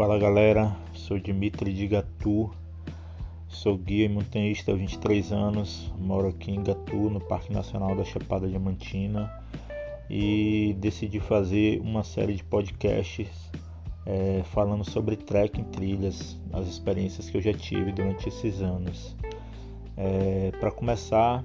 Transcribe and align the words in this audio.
Fala 0.00 0.18
galera, 0.18 0.74
sou 0.94 1.18
Dimitri 1.18 1.74
de 1.74 1.86
Gatu, 1.86 2.50
sou 3.46 3.76
guia 3.76 4.06
e 4.06 4.08
montanhista 4.08 4.72
há 4.72 4.74
23 4.74 5.30
anos, 5.30 5.92
moro 5.98 6.28
aqui 6.28 6.52
em 6.52 6.62
Gatu, 6.62 7.10
no 7.10 7.20
Parque 7.20 7.52
Nacional 7.52 7.94
da 7.94 8.02
Chapada 8.02 8.48
Diamantina 8.48 9.30
e 10.08 10.74
decidi 10.78 11.20
fazer 11.20 11.82
uma 11.82 12.02
série 12.02 12.34
de 12.34 12.42
podcasts 12.42 13.28
é, 14.06 14.42
falando 14.42 14.84
sobre 14.88 15.16
trekking 15.16 15.64
trilhas, 15.64 16.40
as 16.50 16.66
experiências 16.66 17.28
que 17.28 17.36
eu 17.36 17.42
já 17.42 17.52
tive 17.52 17.92
durante 17.92 18.26
esses 18.26 18.62
anos. 18.62 19.14
É, 19.98 20.50
Para 20.58 20.70
começar, 20.70 21.44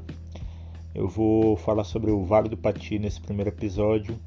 eu 0.94 1.10
vou 1.10 1.58
falar 1.58 1.84
sobre 1.84 2.10
o 2.10 2.24
Vale 2.24 2.48
do 2.48 2.56
Pati 2.56 3.00
nesse 3.00 3.20
primeiro 3.20 3.50
episódio. 3.50 4.18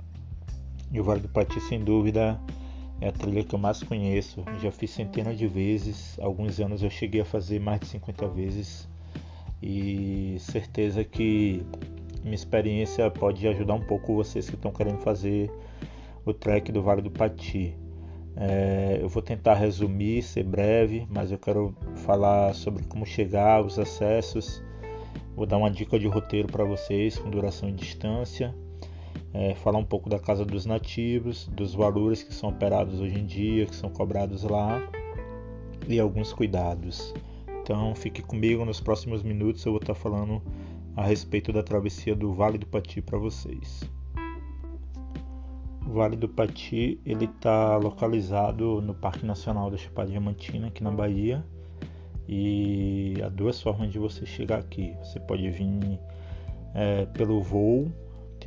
E 0.92 1.00
o 1.00 1.02
Vale 1.02 1.22
do 1.22 1.30
Pati, 1.30 1.58
sem 1.62 1.80
dúvida, 1.80 2.38
é 2.46 2.57
a 3.06 3.12
trilha 3.12 3.44
que 3.44 3.54
eu 3.54 3.58
mais 3.58 3.82
conheço. 3.82 4.44
Já 4.60 4.70
fiz 4.70 4.90
centenas 4.90 5.38
de 5.38 5.46
vezes. 5.46 6.18
Alguns 6.20 6.58
anos 6.60 6.82
eu 6.82 6.90
cheguei 6.90 7.20
a 7.20 7.24
fazer 7.24 7.60
mais 7.60 7.80
de 7.80 7.86
50 7.86 8.28
vezes. 8.28 8.88
E 9.62 10.36
certeza 10.38 11.04
que 11.04 11.62
minha 12.22 12.34
experiência 12.34 13.10
pode 13.10 13.46
ajudar 13.46 13.74
um 13.74 13.84
pouco 13.86 14.14
vocês 14.14 14.48
que 14.48 14.54
estão 14.54 14.72
querendo 14.72 14.98
fazer 14.98 15.50
o 16.24 16.32
trek 16.32 16.70
do 16.72 16.82
Vale 16.82 17.02
do 17.02 17.10
Pati. 17.10 17.76
É, 18.36 18.98
eu 19.00 19.08
vou 19.08 19.22
tentar 19.22 19.54
resumir, 19.54 20.22
ser 20.22 20.44
breve, 20.44 21.06
mas 21.10 21.32
eu 21.32 21.38
quero 21.38 21.74
falar 21.96 22.54
sobre 22.54 22.84
como 22.84 23.04
chegar, 23.04 23.64
os 23.64 23.78
acessos 23.78 24.62
Vou 25.38 25.46
dar 25.46 25.56
uma 25.56 25.70
dica 25.70 25.96
de 26.00 26.08
roteiro 26.08 26.48
para 26.48 26.64
vocês 26.64 27.16
com 27.16 27.30
duração 27.30 27.68
e 27.68 27.72
distância. 27.72 28.52
É, 29.34 29.54
falar 29.54 29.78
um 29.78 29.84
pouco 29.84 30.08
da 30.08 30.18
casa 30.18 30.44
dos 30.44 30.64
nativos, 30.64 31.46
dos 31.48 31.74
valores 31.74 32.22
que 32.22 32.32
são 32.32 32.48
operados 32.48 33.00
hoje 33.00 33.18
em 33.18 33.26
dia, 33.26 33.66
que 33.66 33.76
são 33.76 33.90
cobrados 33.90 34.42
lá 34.42 34.82
e 35.86 36.00
alguns 36.00 36.32
cuidados. 36.32 37.14
Então 37.60 37.94
fique 37.94 38.22
comigo 38.22 38.64
nos 38.64 38.80
próximos 38.80 39.22
minutos, 39.22 39.64
eu 39.64 39.72
vou 39.72 39.80
estar 39.80 39.94
falando 39.94 40.42
a 40.96 41.02
respeito 41.02 41.52
da 41.52 41.62
travessia 41.62 42.16
do 42.16 42.32
Vale 42.32 42.58
do 42.58 42.66
Pati 42.66 43.02
para 43.02 43.18
vocês. 43.18 43.82
O 45.86 45.92
Vale 45.92 46.16
do 46.16 46.28
Pati 46.28 46.98
ele 47.04 47.26
está 47.26 47.76
localizado 47.76 48.80
no 48.80 48.94
Parque 48.94 49.24
Nacional 49.24 49.70
da 49.70 49.76
Chapada 49.76 50.10
Diamantina, 50.10 50.68
aqui 50.68 50.82
na 50.82 50.90
Bahia 50.90 51.44
e 52.28 53.14
há 53.24 53.28
duas 53.28 53.60
formas 53.60 53.90
de 53.90 53.98
você 53.98 54.26
chegar 54.26 54.58
aqui. 54.58 54.94
Você 55.02 55.18
pode 55.18 55.48
vir 55.50 55.98
é, 56.74 57.06
pelo 57.06 57.40
voo, 57.42 57.90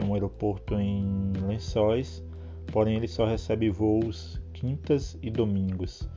um 0.03 0.13
aeroporto 0.13 0.75
em 0.75 1.31
Lençóis, 1.47 2.23
porém 2.71 2.95
ele 2.97 3.07
só 3.07 3.25
recebe 3.25 3.69
voos 3.69 4.41
quintas 4.53 5.17
e 5.21 5.29
domingos. 5.29 6.07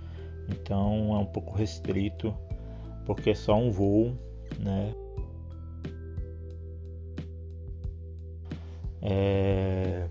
Então 0.48 1.14
é 1.14 1.18
um 1.18 1.26
pouco 1.26 1.56
restrito, 1.56 2.34
porque 3.06 3.30
é 3.30 3.34
só 3.34 3.56
um 3.56 3.70
voo, 3.70 4.12
né? 4.58 4.92
É, 9.06 10.08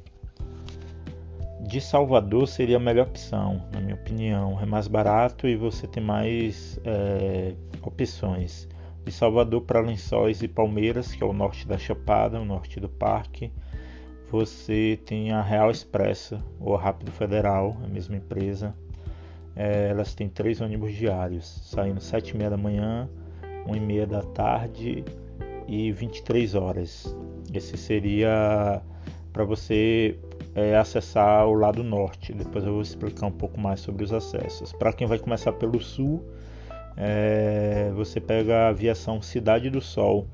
de 1.74 1.82
Salvador 1.82 2.48
seria 2.48 2.78
a 2.78 2.80
melhor 2.80 3.08
opção, 3.08 3.64
na 3.74 3.82
minha 3.82 3.96
opinião. 3.96 4.60
É 4.62 4.66
mais 4.66 4.88
barato 4.88 5.48
e 5.48 5.56
você 5.56 5.88
tem 5.88 6.04
mais 6.04 6.80
é, 6.84 7.56
opções. 7.82 8.68
De 9.04 9.12
Salvador 9.12 9.62
para 9.64 9.82
Lençóis 9.82 10.42
e 10.44 10.48
Palmeiras, 10.48 11.14
que 11.14 11.24
é 11.24 11.26
o 11.26 11.34
norte 11.34 11.68
da 11.68 11.78
Chapada, 11.78 12.40
o 12.40 12.46
norte 12.46 12.80
do 12.80 12.88
parque, 12.88 13.52
você 14.34 15.00
tem 15.06 15.32
a 15.32 15.44
Real 15.44 15.70
Expressa 15.70 16.44
ou 16.60 16.76
a 16.76 16.82
Rápido 16.82 17.12
Federal, 17.12 17.78
a 17.84 17.88
mesma 17.88 18.16
empresa. 18.16 18.74
É, 19.56 19.90
elas 19.92 20.16
têm 20.16 20.28
três 20.28 20.60
ônibus 20.60 20.92
diários, 20.92 21.46
saindo 21.64 22.02
sete 22.02 22.32
e 22.32 22.38
meia 22.38 22.50
da 22.50 22.58
manhã, 22.58 23.08
uma 23.68 23.78
e 23.78 23.80
meia 23.80 24.08
da 24.08 24.24
tarde 24.24 25.06
e 25.68 25.92
23 25.92 26.56
horas. 26.56 27.16
Esse 27.54 27.78
seria 27.78 28.82
para 29.32 29.44
você 29.44 30.18
é, 30.56 30.78
acessar 30.78 31.48
o 31.48 31.54
lado 31.54 31.84
norte. 31.84 32.34
Depois 32.34 32.66
eu 32.66 32.74
vou 32.74 32.82
explicar 32.82 33.28
um 33.28 33.32
pouco 33.32 33.60
mais 33.60 33.82
sobre 33.82 34.04
os 34.04 34.12
acessos. 34.12 34.74
Para 34.74 34.92
quem 34.94 35.06
vai 35.06 35.20
começar 35.20 35.54
pelo 35.54 35.80
sul, 35.80 36.26
é, 36.98 37.92
você 37.96 38.20
pega 38.20 38.62
a 38.62 38.70
aviação 38.70 39.22
Cidade 39.22 39.70
do 39.70 39.80
Sol. 39.80 40.28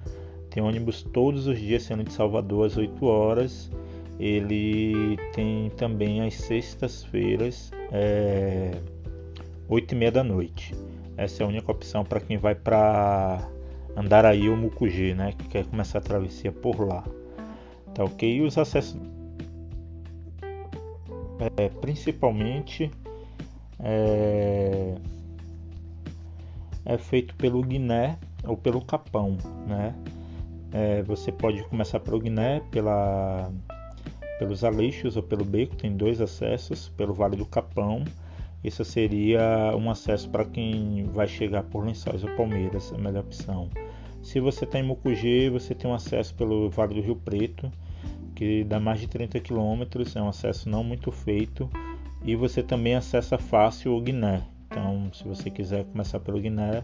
Tem 0.50 0.64
ônibus 0.64 1.04
todos 1.04 1.48
os 1.48 1.60
dias 1.60 1.84
saindo 1.84 2.06
de 2.06 2.14
Salvador 2.14 2.66
às 2.66 2.78
8 2.78 3.06
horas. 3.06 3.70
Ele 4.20 5.18
tem 5.34 5.70
também 5.78 6.22
às 6.22 6.36
sextas-feiras, 6.36 7.72
é, 7.92 8.72
8 9.68 9.94
e 9.94 9.96
meia 9.96 10.12
da 10.12 10.24
noite. 10.24 10.76
Essa 11.16 11.44
é 11.44 11.46
a 11.46 11.50
única 11.50 11.72
opção 11.72 12.04
para 12.04 12.20
quem 12.20 12.38
vai 12.38 12.56
para 12.56 13.48
Andaraí 13.96 14.50
ou 14.50 14.58
Mucugê, 14.58 15.14
né, 15.14 15.34
que 15.38 15.48
quer 15.48 15.66
começar 15.66 16.00
a 16.00 16.02
travessia 16.02 16.52
por 16.52 16.80
lá. 16.86 17.04
Tá 17.94 18.04
ok? 18.04 18.38
E 18.38 18.42
os 18.42 18.58
acessos 18.58 19.00
é, 21.58 21.70
principalmente 21.70 22.92
é, 23.80 24.96
é, 26.86 26.98
feito 26.98 27.34
pelo 27.36 27.62
Guiné 27.62 28.18
ou 28.44 28.58
pelo 28.58 28.82
Capão, 28.82 29.38
né? 29.66 29.96
É, 30.72 31.02
você 31.04 31.32
pode 31.32 31.64
começar 31.64 32.00
pelo 32.00 32.20
Guiné, 32.20 32.62
pela, 32.72 33.52
pelos 34.40 34.64
Aleixos 34.64 35.18
ou 35.18 35.22
pelo 35.22 35.46
Beco, 35.46 35.76
tem 35.76 35.96
dois 35.96 36.22
acessos, 36.22 36.90
pelo 36.98 37.14
Vale 37.14 37.36
do 37.36 37.46
Capão. 37.46 38.04
Isso 38.64 38.84
seria 38.84 39.76
um 39.78 39.92
acesso 39.92 40.30
para 40.30 40.46
quem 40.46 41.04
vai 41.14 41.28
chegar 41.28 41.64
por 41.64 41.86
Lençóis 41.86 42.24
ou 42.24 42.30
Palmeiras, 42.32 42.92
a 42.92 42.98
melhor 42.98 43.22
opção. 43.22 43.70
Se 44.24 44.40
você 44.40 44.66
está 44.66 44.80
em 44.80 44.84
Mucugê, 44.84 45.50
você 45.50 45.76
tem 45.76 45.90
um 45.90 45.94
acesso 45.94 46.34
pelo 46.36 46.70
Vale 46.70 46.96
do 46.96 47.02
Rio 47.02 47.16
Preto, 47.16 47.72
que 48.36 48.64
dá 48.64 48.80
mais 48.80 49.00
de 49.00 49.08
30 49.08 49.40
quilômetros, 49.40 50.16
é 50.16 50.22
um 50.22 50.30
acesso 50.30 50.70
não 50.70 50.84
muito 50.84 51.12
feito 51.12 51.70
e 52.24 52.36
você 52.36 52.62
também 52.62 52.96
acessa 52.96 53.38
fácil 53.38 53.94
o 53.94 54.02
Guiné. 54.02 54.42
Então, 54.68 55.10
se 55.14 55.24
você 55.24 55.50
quiser 55.50 55.86
começar 55.86 56.20
pelo 56.20 56.40
Guiné, 56.40 56.84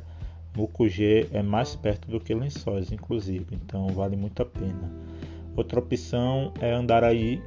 Mucugê 0.56 1.28
é 1.32 1.42
mais 1.42 1.76
perto 1.76 2.10
do 2.10 2.20
que 2.20 2.34
Lençóis, 2.34 2.92
inclusive, 2.92 3.56
então 3.56 3.88
vale 3.88 4.16
muito 4.16 4.42
a 4.42 4.46
pena. 4.46 4.92
Outra 5.56 5.80
opção 5.80 6.54
é 6.60 6.72
Andaraí, 6.72 7.42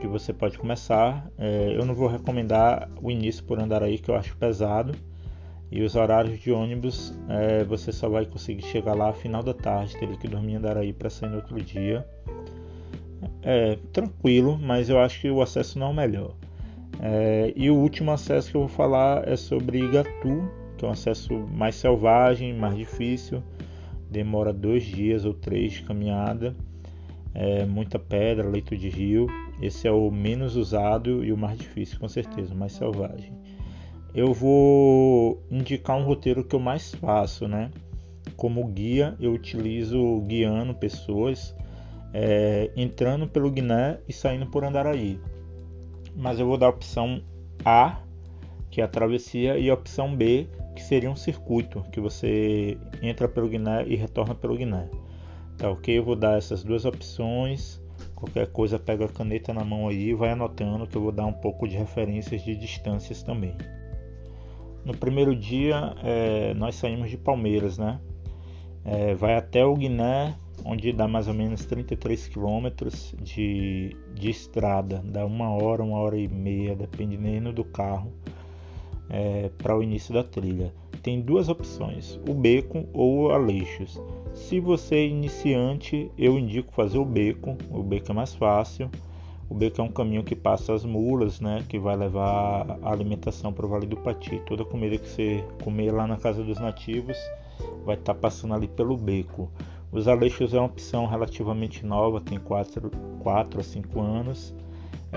que 0.00 0.06
você 0.06 0.32
pode 0.32 0.58
começar. 0.58 1.30
É, 1.36 1.74
eu 1.76 1.84
não 1.84 1.94
vou 1.94 2.08
recomendar 2.08 2.88
o 3.02 3.10
início 3.10 3.42
por 3.44 3.58
Andaraí, 3.58 3.98
que 3.98 4.10
eu 4.10 4.14
acho 4.14 4.36
pesado. 4.36 4.94
E 5.70 5.82
os 5.82 5.96
horários 5.96 6.38
de 6.38 6.52
ônibus, 6.52 7.18
é, 7.28 7.64
você 7.64 7.90
só 7.90 8.08
vai 8.08 8.24
conseguir 8.24 8.62
chegar 8.62 8.94
lá 8.94 9.12
final 9.12 9.42
da 9.42 9.52
tarde, 9.52 9.98
teria 9.98 10.16
que 10.16 10.28
dormir 10.28 10.52
em 10.52 10.56
Andaraí 10.56 10.92
para 10.92 11.10
sair 11.10 11.30
no 11.30 11.36
outro 11.36 11.60
dia 11.60 12.06
é 13.42 13.78
tranquilo, 13.92 14.58
mas 14.60 14.88
eu 14.88 14.98
acho 14.98 15.20
que 15.20 15.30
o 15.30 15.40
acesso 15.40 15.78
não 15.78 15.86
é 15.86 15.90
o 15.90 15.94
melhor. 15.94 16.34
É, 17.00 17.52
e 17.54 17.70
o 17.70 17.76
último 17.76 18.10
acesso 18.10 18.50
que 18.50 18.56
eu 18.56 18.62
vou 18.62 18.68
falar 18.68 19.26
é 19.28 19.36
sobre 19.36 19.78
Igatu, 19.78 20.50
que 20.76 20.84
é 20.84 20.88
um 20.88 20.90
acesso 20.90 21.32
mais 21.32 21.76
selvagem, 21.76 22.52
mais 22.52 22.76
difícil, 22.76 23.42
demora 24.10 24.52
dois 24.52 24.84
dias 24.84 25.24
ou 25.24 25.32
três 25.32 25.74
de 25.74 25.82
caminhada, 25.82 26.56
é, 27.36 27.66
muita 27.66 27.98
pedra, 27.98 28.48
leito 28.48 28.74
de 28.74 28.88
rio. 28.88 29.26
Esse 29.60 29.86
é 29.86 29.92
o 29.92 30.10
menos 30.10 30.56
usado 30.56 31.22
e 31.22 31.30
o 31.30 31.36
mais 31.36 31.58
difícil, 31.58 32.00
com 32.00 32.08
certeza, 32.08 32.54
o 32.54 32.56
mais 32.56 32.72
selvagem. 32.72 33.32
Eu 34.14 34.32
vou 34.32 35.42
indicar 35.50 35.98
um 35.98 36.04
roteiro 36.04 36.42
que 36.42 36.56
eu 36.56 36.60
mais 36.60 36.94
faço, 36.94 37.46
né? 37.46 37.70
Como 38.36 38.66
guia, 38.66 39.14
eu 39.20 39.32
utilizo 39.32 40.20
guiando 40.22 40.74
pessoas 40.74 41.54
é, 42.14 42.70
entrando 42.74 43.28
pelo 43.28 43.50
Guiné 43.50 43.98
e 44.08 44.12
saindo 44.12 44.46
por 44.46 44.64
Andaraí. 44.64 45.20
Mas 46.16 46.40
eu 46.40 46.46
vou 46.46 46.56
dar 46.56 46.66
a 46.66 46.70
opção 46.70 47.22
A, 47.62 47.98
que 48.70 48.80
é 48.80 48.84
a 48.84 48.88
travessia, 48.88 49.58
e 49.58 49.68
a 49.68 49.74
opção 49.74 50.16
B, 50.16 50.46
que 50.74 50.82
seria 50.82 51.10
um 51.10 51.16
circuito, 51.16 51.84
que 51.92 52.00
você 52.00 52.78
entra 53.02 53.28
pelo 53.28 53.48
Guiné 53.48 53.84
e 53.86 53.94
retorna 53.94 54.34
pelo 54.34 54.56
Guiné. 54.56 54.88
Tá 55.58 55.70
ok? 55.70 55.98
Eu 55.98 56.04
vou 56.04 56.16
dar 56.16 56.38
essas 56.38 56.62
duas 56.62 56.84
opções. 56.84 57.80
Qualquer 58.14 58.46
coisa, 58.48 58.78
pega 58.78 59.04
a 59.04 59.08
caneta 59.08 59.52
na 59.52 59.64
mão 59.64 59.88
aí 59.88 60.08
e 60.10 60.14
vai 60.14 60.30
anotando 60.30 60.86
que 60.86 60.96
eu 60.96 61.02
vou 61.02 61.12
dar 61.12 61.26
um 61.26 61.32
pouco 61.32 61.68
de 61.68 61.76
referências 61.76 62.42
de 62.42 62.56
distâncias 62.56 63.22
também. 63.22 63.56
No 64.84 64.96
primeiro 64.96 65.34
dia, 65.34 65.94
é, 66.02 66.54
nós 66.54 66.76
saímos 66.76 67.10
de 67.10 67.16
Palmeiras, 67.16 67.76
né? 67.76 68.00
É, 68.84 69.14
vai 69.14 69.34
até 69.34 69.64
o 69.64 69.74
Guiné 69.74 70.36
onde 70.64 70.92
dá 70.92 71.06
mais 71.06 71.28
ou 71.28 71.34
menos 71.34 71.64
33 71.64 72.28
quilômetros 72.28 73.14
de, 73.20 73.96
de 74.14 74.30
estrada, 74.30 75.02
dá 75.04 75.24
uma 75.24 75.50
hora, 75.50 75.82
uma 75.82 75.98
hora 75.98 76.16
e 76.16 76.28
meia, 76.28 76.74
dependendo 76.74 77.52
do 77.52 77.64
carro, 77.64 78.12
é, 79.08 79.50
para 79.58 79.76
o 79.76 79.82
início 79.82 80.12
da 80.12 80.22
trilha. 80.22 80.72
Tem 81.02 81.20
duas 81.20 81.48
opções, 81.48 82.18
o 82.28 82.34
beco 82.34 82.84
ou 82.92 83.30
Aleixos. 83.30 84.00
Se 84.34 84.58
você 84.60 84.96
é 84.96 85.06
iniciante, 85.06 86.10
eu 86.18 86.38
indico 86.38 86.72
fazer 86.72 86.98
o 86.98 87.04
beco, 87.04 87.56
o 87.70 87.82
beco 87.82 88.10
é 88.10 88.14
mais 88.14 88.34
fácil. 88.34 88.90
O 89.48 89.54
beco 89.54 89.80
é 89.80 89.84
um 89.84 89.92
caminho 89.92 90.24
que 90.24 90.34
passa 90.34 90.74
as 90.74 90.84
mulas, 90.84 91.40
né? 91.40 91.64
Que 91.68 91.78
vai 91.78 91.94
levar 91.96 92.78
a 92.82 92.90
alimentação 92.90 93.52
para 93.52 93.64
o 93.64 93.68
Vale 93.68 93.86
do 93.86 93.96
Pati. 93.96 94.42
Toda 94.44 94.64
comida 94.64 94.98
que 94.98 95.08
você 95.08 95.44
comer 95.62 95.92
lá 95.92 96.06
na 96.06 96.16
casa 96.16 96.42
dos 96.42 96.58
nativos 96.58 97.16
vai 97.84 97.94
estar 97.94 98.14
tá 98.14 98.20
passando 98.20 98.54
ali 98.54 98.66
pelo 98.66 98.96
beco. 98.96 99.48
Os 99.92 100.08
Aleixos 100.08 100.52
é 100.52 100.58
uma 100.58 100.66
opção 100.66 101.06
relativamente 101.06 101.86
nova, 101.86 102.20
tem 102.20 102.38
4, 102.38 102.90
4 103.20 103.60
a 103.60 103.62
5 103.62 104.00
anos. 104.00 104.54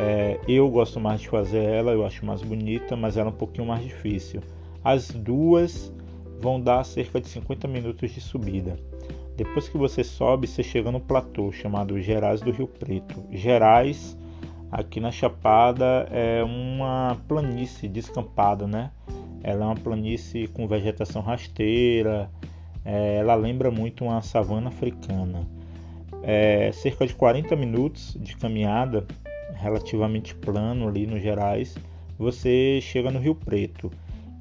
É, 0.01 0.39
eu 0.47 0.69
gosto 0.69 0.97
mais 0.97 1.19
de 1.19 1.27
fazer 1.27 1.61
ela, 1.61 1.91
eu 1.91 2.05
acho 2.05 2.25
mais 2.25 2.41
bonita, 2.41 2.95
mas 2.95 3.17
ela 3.17 3.29
é 3.29 3.33
um 3.33 3.35
pouquinho 3.35 3.67
mais 3.67 3.83
difícil. 3.83 4.41
As 4.81 5.09
duas 5.11 5.93
vão 6.39 6.59
dar 6.59 6.85
cerca 6.85 7.19
de 7.19 7.27
50 7.27 7.67
minutos 7.67 8.11
de 8.11 8.21
subida. 8.21 8.77
Depois 9.35 9.67
que 9.67 9.77
você 9.77 10.01
sobe, 10.01 10.47
você 10.47 10.63
chega 10.63 10.89
no 10.89 11.01
platô 11.01 11.51
chamado 11.51 11.99
Gerais 11.99 12.39
do 12.39 12.49
Rio 12.49 12.65
Preto. 12.65 13.21
Gerais, 13.29 14.17
aqui 14.71 15.01
na 15.01 15.11
Chapada, 15.11 16.07
é 16.11 16.41
uma 16.45 17.17
planície 17.27 17.89
descampada, 17.89 18.65
né? 18.65 18.91
Ela 19.43 19.65
é 19.65 19.67
uma 19.67 19.75
planície 19.75 20.47
com 20.47 20.65
vegetação 20.65 21.21
rasteira, 21.21 22.29
é, 22.85 23.17
ela 23.17 23.35
lembra 23.35 23.69
muito 23.69 24.05
uma 24.05 24.21
savana 24.21 24.69
africana. 24.69 25.45
É, 26.23 26.71
cerca 26.71 27.05
de 27.05 27.13
40 27.13 27.53
minutos 27.57 28.17
de 28.19 28.35
caminhada, 28.37 29.05
relativamente 29.59 30.33
plano 30.33 30.87
ali 30.87 31.05
no 31.05 31.19
Gerais, 31.19 31.75
você 32.17 32.79
chega 32.81 33.11
no 33.11 33.19
Rio 33.19 33.35
Preto. 33.35 33.91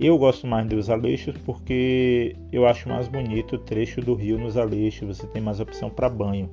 Eu 0.01 0.17
gosto 0.17 0.47
mais 0.47 0.67
dos 0.69 0.89
Aleixos 0.89 1.37
porque 1.45 2.37
eu 2.53 2.67
acho 2.67 2.89
mais 2.89 3.09
bonito 3.09 3.57
o 3.57 3.59
trecho 3.59 4.01
do 4.01 4.15
rio 4.15 4.39
nos 4.39 4.57
Aleixos, 4.57 5.17
você 5.17 5.27
tem 5.27 5.43
mais 5.43 5.59
opção 5.59 5.91
para 5.91 6.09
banho. 6.09 6.49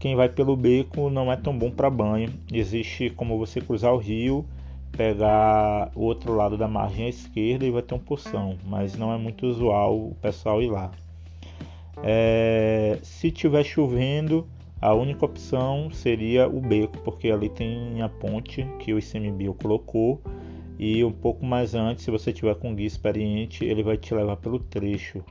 Quem 0.00 0.16
vai 0.16 0.28
pelo 0.28 0.56
beco 0.56 1.08
não 1.08 1.30
é 1.30 1.36
tão 1.36 1.56
bom 1.56 1.70
para 1.70 1.88
banho. 1.88 2.32
Existe 2.52 3.10
como 3.10 3.38
você 3.38 3.60
cruzar 3.60 3.94
o 3.94 3.98
rio, 3.98 4.44
pegar 4.90 5.92
o 5.94 6.00
outro 6.02 6.34
lado 6.34 6.56
da 6.56 6.66
margem 6.66 7.06
à 7.06 7.08
esquerda 7.08 7.64
e 7.64 7.70
vai 7.70 7.82
ter 7.82 7.94
um 7.94 7.98
poção, 7.98 8.56
mas 8.66 8.96
não 8.96 9.12
é 9.12 9.18
muito 9.18 9.46
usual 9.46 9.96
o 9.96 10.16
pessoal 10.20 10.60
ir 10.60 10.70
lá. 10.70 10.90
É, 12.02 12.98
se 13.02 13.30
tiver 13.30 13.62
chovendo, 13.62 14.48
a 14.80 14.94
única 14.94 15.26
opção 15.26 15.90
seria 15.90 16.48
o 16.48 16.60
beco, 16.60 16.98
porque 16.98 17.30
ali 17.30 17.50
tem 17.50 18.00
a 18.00 18.08
ponte 18.08 18.66
que 18.78 18.94
o 18.94 18.98
ICMBio 18.98 19.54
colocou. 19.54 20.20
E 20.78 21.04
um 21.04 21.12
pouco 21.12 21.44
mais 21.44 21.74
antes, 21.74 22.04
se 22.04 22.10
você 22.10 22.32
tiver 22.32 22.54
com 22.54 22.74
guia 22.74 22.86
experiente, 22.86 23.64
ele 23.64 23.82
vai 23.82 23.98
te 23.98 24.14
levar 24.14 24.38
pelo 24.38 24.58
trecho, 24.58 25.22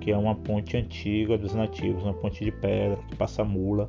que 0.00 0.10
é 0.10 0.18
uma 0.18 0.34
ponte 0.34 0.76
antiga 0.76 1.38
dos 1.38 1.54
nativos, 1.54 2.02
uma 2.02 2.14
ponte 2.14 2.44
de 2.44 2.50
pedra 2.50 2.98
que 3.08 3.14
passa 3.14 3.44
mula. 3.44 3.88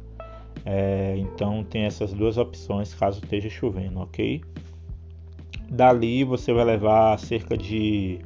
É, 0.64 1.16
então 1.18 1.64
tem 1.64 1.84
essas 1.86 2.14
duas 2.14 2.38
opções 2.38 2.94
caso 2.94 3.20
esteja 3.24 3.50
chovendo, 3.50 4.02
ok? 4.02 4.42
Dali 5.72 6.24
você 6.24 6.54
vai 6.54 6.66
levar 6.66 7.18
cerca 7.18 7.58
de 7.58 8.20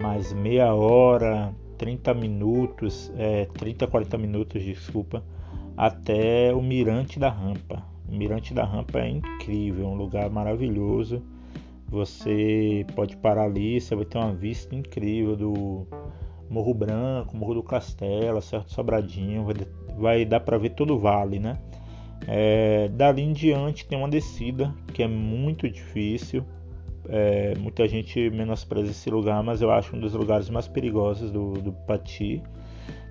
mais 0.00 0.32
meia 0.32 0.72
hora, 0.74 1.54
30 1.76 2.14
minutos, 2.14 3.12
é, 3.16 3.46
30, 3.46 3.86
40 3.86 4.16
minutos, 4.16 4.62
desculpa, 4.62 5.22
até 5.78 6.52
o 6.52 6.60
Mirante 6.60 7.20
da 7.20 7.30
Rampa. 7.30 7.80
O 8.08 8.12
Mirante 8.12 8.52
da 8.52 8.64
Rampa 8.64 8.98
é 8.98 9.08
incrível, 9.08 9.86
é 9.86 9.88
um 9.88 9.94
lugar 9.94 10.28
maravilhoso. 10.28 11.22
Você 11.88 12.84
pode 12.96 13.16
parar 13.16 13.44
ali, 13.44 13.80
você 13.80 13.94
vai 13.94 14.04
ter 14.04 14.18
uma 14.18 14.34
vista 14.34 14.74
incrível 14.74 15.36
do 15.36 15.86
Morro 16.50 16.74
Branco, 16.74 17.36
Morro 17.36 17.54
do 17.54 17.62
Castelo, 17.62 18.42
Certo 18.42 18.72
Sobradinho, 18.72 19.44
vai, 19.44 19.54
vai 19.96 20.24
dar 20.24 20.40
para 20.40 20.58
ver 20.58 20.70
todo 20.70 20.96
o 20.96 20.98
vale, 20.98 21.38
né? 21.38 21.56
É, 22.26 22.88
dali 22.88 23.22
em 23.22 23.32
diante 23.32 23.86
tem 23.86 23.96
uma 23.96 24.08
descida 24.08 24.74
que 24.92 25.04
é 25.04 25.06
muito 25.06 25.70
difícil, 25.70 26.44
é, 27.08 27.54
muita 27.56 27.86
gente 27.86 28.28
menospreza 28.30 28.90
esse 28.90 29.08
lugar, 29.08 29.44
mas 29.44 29.62
eu 29.62 29.70
acho 29.70 29.94
um 29.94 30.00
dos 30.00 30.12
lugares 30.12 30.50
mais 30.50 30.66
perigosos 30.66 31.30
do, 31.30 31.52
do 31.52 31.72
Pati. 31.72 32.42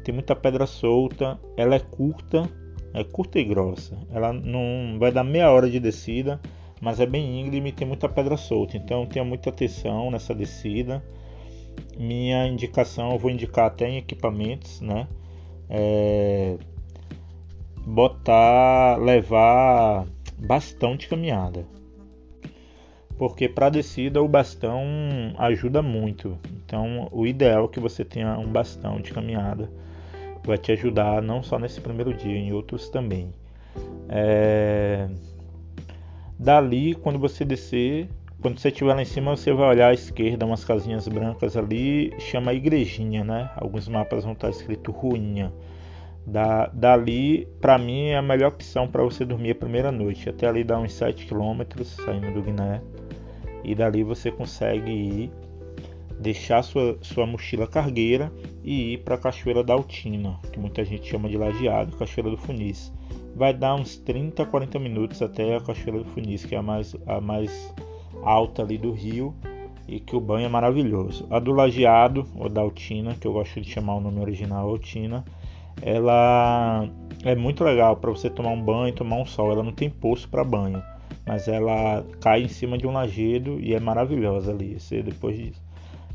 Tem 0.03 0.13
muita 0.13 0.35
pedra 0.35 0.65
solta, 0.65 1.39
ela 1.55 1.75
é 1.75 1.79
curta, 1.79 2.49
é 2.93 3.03
curta 3.03 3.39
e 3.39 3.43
grossa. 3.43 3.97
Ela 4.11 4.31
não 4.33 4.97
vai 4.99 5.11
dar 5.11 5.23
meia 5.23 5.51
hora 5.51 5.69
de 5.69 5.79
descida, 5.79 6.39
mas 6.81 6.99
é 6.99 7.05
bem 7.05 7.41
íngreme 7.41 7.69
e 7.69 7.73
tem 7.73 7.87
muita 7.87 8.07
pedra 8.07 8.37
solta. 8.37 8.77
Então 8.77 9.05
tenha 9.05 9.25
muita 9.25 9.49
atenção 9.49 10.09
nessa 10.11 10.33
descida. 10.33 11.03
Minha 11.97 12.47
indicação, 12.47 13.11
eu 13.11 13.19
vou 13.19 13.29
indicar 13.29 13.67
até 13.67 13.89
em 13.89 13.97
equipamentos, 13.97 14.81
né? 14.81 15.07
É, 15.69 16.57
botar, 17.85 18.97
levar 18.97 20.07
bastão 20.39 20.95
de 20.95 21.07
caminhada 21.07 21.76
porque 23.17 23.49
para 23.49 23.69
descida 23.69 24.21
o 24.21 24.27
bastão 24.27 24.83
ajuda 25.37 25.81
muito. 25.81 26.37
Então, 26.63 27.07
o 27.11 27.25
ideal 27.25 27.65
é 27.65 27.67
que 27.67 27.79
você 27.79 28.05
tenha 28.05 28.37
um 28.37 28.47
bastão 28.47 29.01
de 29.01 29.11
caminhada, 29.11 29.69
vai 30.43 30.57
te 30.57 30.71
ajudar 30.71 31.21
não 31.21 31.41
só 31.41 31.57
nesse 31.57 31.81
primeiro 31.81 32.13
dia, 32.13 32.37
em 32.37 32.53
outros 32.53 32.89
também. 32.89 33.33
É... 34.07 35.09
Dali, 36.37 36.93
quando 36.93 37.17
você 37.17 37.43
descer, 37.43 38.07
quando 38.39 38.59
você 38.59 38.67
estiver 38.67 38.93
lá 38.93 39.01
em 39.01 39.05
cima, 39.05 39.35
você 39.35 39.51
vai 39.51 39.69
olhar 39.69 39.87
à 39.87 39.93
esquerda, 39.93 40.45
umas 40.45 40.63
casinhas 40.63 41.07
brancas 41.07 41.57
ali, 41.57 42.13
chama 42.19 42.53
igrejinha, 42.53 43.23
né? 43.23 43.49
Alguns 43.55 43.87
mapas 43.87 44.23
vão 44.23 44.33
estar 44.33 44.49
escrito 44.49 44.91
ruinha. 44.91 45.51
Da, 46.23 46.67
dali, 46.67 47.47
para 47.59 47.79
mim, 47.79 48.09
é 48.09 48.17
a 48.17 48.21
melhor 48.21 48.49
opção 48.49 48.87
para 48.87 49.01
você 49.01 49.25
dormir 49.25 49.51
a 49.51 49.55
primeira 49.55 49.91
noite. 49.91 50.29
Até 50.29 50.45
ali 50.45 50.63
dá 50.63 50.77
uns 50.77 50.93
7 50.93 51.25
km 51.25 51.83
saindo 51.83 52.31
do 52.31 52.43
Guiné 52.43 52.81
e 53.63 53.75
dali 53.75 54.03
você 54.03 54.31
consegue 54.31 54.91
ir 54.91 55.31
deixar 56.19 56.63
sua, 56.63 56.97
sua 57.01 57.25
mochila 57.25 57.67
cargueira 57.67 58.31
e 58.63 58.93
ir 58.93 58.97
para 58.99 59.15
a 59.15 59.17
Cachoeira 59.17 59.63
da 59.63 59.73
Altina, 59.73 60.39
que 60.51 60.59
muita 60.59 60.83
gente 60.83 61.07
chama 61.07 61.29
de 61.29 61.37
Lajeado, 61.37 61.95
Cachoeira 61.95 62.29
do 62.29 62.37
Funis. 62.37 62.91
Vai 63.35 63.53
dar 63.53 63.75
uns 63.75 63.97
30 63.97 64.45
40 64.45 64.79
minutos 64.79 65.21
até 65.21 65.55
a 65.55 65.61
Cachoeira 65.61 65.99
do 65.99 66.05
Funis, 66.05 66.43
que 66.43 66.55
é 66.55 66.57
a 66.57 66.61
mais, 66.61 66.95
a 67.05 67.21
mais 67.21 67.73
alta 68.23 68.63
ali 68.63 68.77
do 68.77 68.91
rio 68.91 69.33
e 69.87 69.99
que 69.99 70.15
o 70.15 70.19
banho 70.19 70.45
é 70.45 70.49
maravilhoso. 70.49 71.27
A 71.29 71.39
do 71.39 71.51
Lajeado, 71.51 72.25
ou 72.35 72.49
da 72.49 72.61
Altina, 72.61 73.15
que 73.15 73.27
eu 73.27 73.33
gosto 73.33 73.61
de 73.61 73.69
chamar 73.69 73.95
o 73.95 74.01
nome 74.01 74.19
original 74.19 74.67
Altina, 74.67 75.23
ela 75.81 76.89
é 77.23 77.35
muito 77.35 77.63
legal 77.63 77.95
para 77.95 78.09
você 78.09 78.29
tomar 78.29 78.49
um 78.49 78.61
banho, 78.61 78.93
tomar 78.93 79.17
um 79.17 79.25
sol. 79.25 79.51
Ela 79.51 79.63
não 79.63 79.71
tem 79.71 79.89
poço 79.89 80.27
para 80.27 80.43
banho 80.43 80.81
mas 81.27 81.49
ela 81.49 82.05
cai 82.21 82.43
em 82.43 82.47
cima 82.47 82.77
de 82.77 82.87
um 82.87 82.93
lajedo 82.93 83.59
e 83.59 83.73
é 83.73 83.79
maravilhosa 83.79 84.51
ali. 84.51 84.79
Você 84.79 85.03
depois 85.03 85.61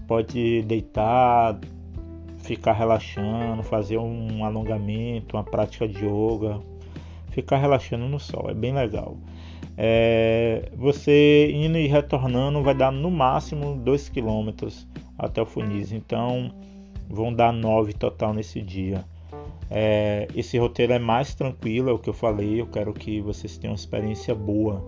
pode 0.09 0.62
deitar, 0.62 1.61
ficar 2.38 2.73
relaxando, 2.73 3.62
fazer 3.62 3.99
um 3.99 4.42
alongamento, 4.45 5.37
uma 5.37 5.45
prática 5.45 5.87
de 5.87 6.04
yoga, 6.04 6.61
ficar 7.31 7.59
relaxando 7.59 8.09
no 8.09 8.19
sol, 8.19 8.49
é 8.49 8.54
bem 8.54 8.73
legal. 8.73 9.16
É, 9.76 10.71
você 10.76 11.50
indo 11.52 11.78
e 11.78 11.87
retornando 11.87 12.62
vai 12.62 12.75
dar 12.75 12.90
no 12.90 13.11
máximo 13.11 13.76
2 13.76 14.09
km 14.09 14.50
até 15.19 15.40
o 15.42 15.47
Funis, 15.47 15.92
então 15.92 16.52
vão 17.09 17.33
dar 17.33 17.52
9 17.52 17.92
total 17.92 18.33
nesse 18.33 18.61
dia. 18.61 19.04
É, 19.71 20.28
esse 20.35 20.59
roteiro 20.59 20.92
é 20.92 20.99
mais 20.99 21.35
tranquilo, 21.35 21.88
é 21.88 21.92
o 21.92 21.99
que 21.99 22.11
eu 22.11 22.14
falei. 22.14 22.61
Eu 22.61 22.66
quero 22.66 22.92
que 22.92 23.23
vocês 23.23 23.57
tenham 23.57 23.73
uma 23.73 23.76
experiência 23.76 24.35
boa 24.35 24.85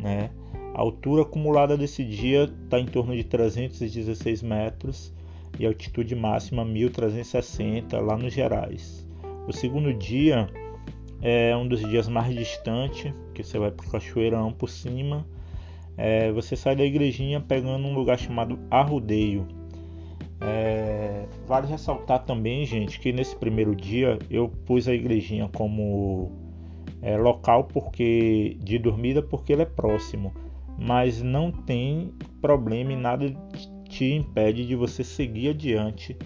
né? 0.00 0.30
A 0.74 0.80
altura 0.80 1.22
acumulada 1.22 1.76
desse 1.76 2.04
dia 2.04 2.44
está 2.44 2.78
em 2.78 2.86
torno 2.86 3.14
de 3.14 3.24
316 3.24 4.42
metros 4.42 5.12
e 5.58 5.66
a 5.66 5.68
altitude 5.68 6.14
máxima 6.14 6.64
1360 6.64 7.98
lá 8.00 8.16
nos 8.16 8.32
Gerais. 8.32 9.06
O 9.48 9.52
segundo 9.52 9.92
dia 9.92 10.48
é 11.20 11.56
um 11.56 11.66
dos 11.66 11.80
dias 11.80 12.08
mais 12.08 12.34
distantes, 12.34 13.12
que 13.34 13.42
você 13.42 13.58
vai 13.58 13.70
para 13.70 13.86
o 13.86 13.90
Cachoeirão 13.90 14.52
por 14.52 14.70
cima. 14.70 15.26
É, 15.96 16.32
você 16.32 16.56
sai 16.56 16.76
da 16.76 16.84
igrejinha 16.84 17.40
pegando 17.40 17.86
um 17.86 17.94
lugar 17.94 18.18
chamado 18.18 18.58
Arrudeio. 18.70 19.46
É, 20.40 21.26
vale 21.46 21.66
ressaltar 21.66 22.24
também, 22.24 22.64
gente, 22.64 22.98
que 22.98 23.12
nesse 23.12 23.36
primeiro 23.36 23.74
dia 23.74 24.18
eu 24.30 24.48
pus 24.48 24.88
a 24.88 24.94
igrejinha 24.94 25.50
como 25.54 26.32
é, 27.02 27.16
local 27.16 27.64
porque 27.64 28.56
de 28.60 28.78
dormida 28.78 29.22
porque 29.22 29.52
ele 29.52 29.62
é 29.62 29.66
próximo, 29.66 30.32
mas 30.78 31.22
não 31.22 31.50
tem 31.50 32.12
problema 32.40 32.92
e 32.92 32.96
nada 32.96 33.34
te 33.88 34.04
impede 34.12 34.66
de 34.66 34.76
você 34.76 35.02
seguir 35.02 35.50
adiante 35.50 36.16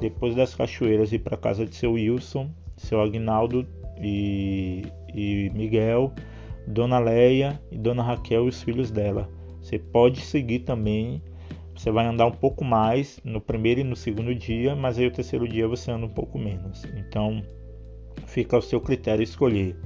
depois 0.00 0.34
das 0.34 0.54
cachoeiras 0.54 1.12
ir 1.12 1.18
para 1.18 1.36
casa 1.36 1.66
de 1.66 1.74
seu 1.74 1.92
Wilson, 1.92 2.50
seu 2.76 3.00
Agnaldo 3.00 3.66
e, 4.00 4.82
e 5.14 5.50
Miguel, 5.54 6.12
Dona 6.66 6.98
Leia 6.98 7.60
e 7.70 7.76
Dona 7.76 8.02
Raquel 8.02 8.46
e 8.46 8.48
os 8.48 8.62
filhos 8.62 8.90
dela. 8.90 9.28
Você 9.60 9.78
pode 9.78 10.20
seguir 10.20 10.60
também. 10.60 11.22
Você 11.76 11.90
vai 11.90 12.06
andar 12.06 12.26
um 12.26 12.32
pouco 12.32 12.64
mais 12.64 13.20
no 13.24 13.40
primeiro 13.40 13.80
e 13.80 13.84
no 13.84 13.96
segundo 13.96 14.34
dia, 14.34 14.74
mas 14.74 14.98
aí 14.98 15.06
o 15.06 15.10
terceiro 15.10 15.46
dia 15.48 15.68
você 15.68 15.90
anda 15.90 16.06
um 16.06 16.10
pouco 16.10 16.38
menos. 16.38 16.84
Então 16.96 17.42
fica 18.26 18.56
ao 18.56 18.62
seu 18.62 18.80
critério 18.80 19.22
escolher. 19.22 19.76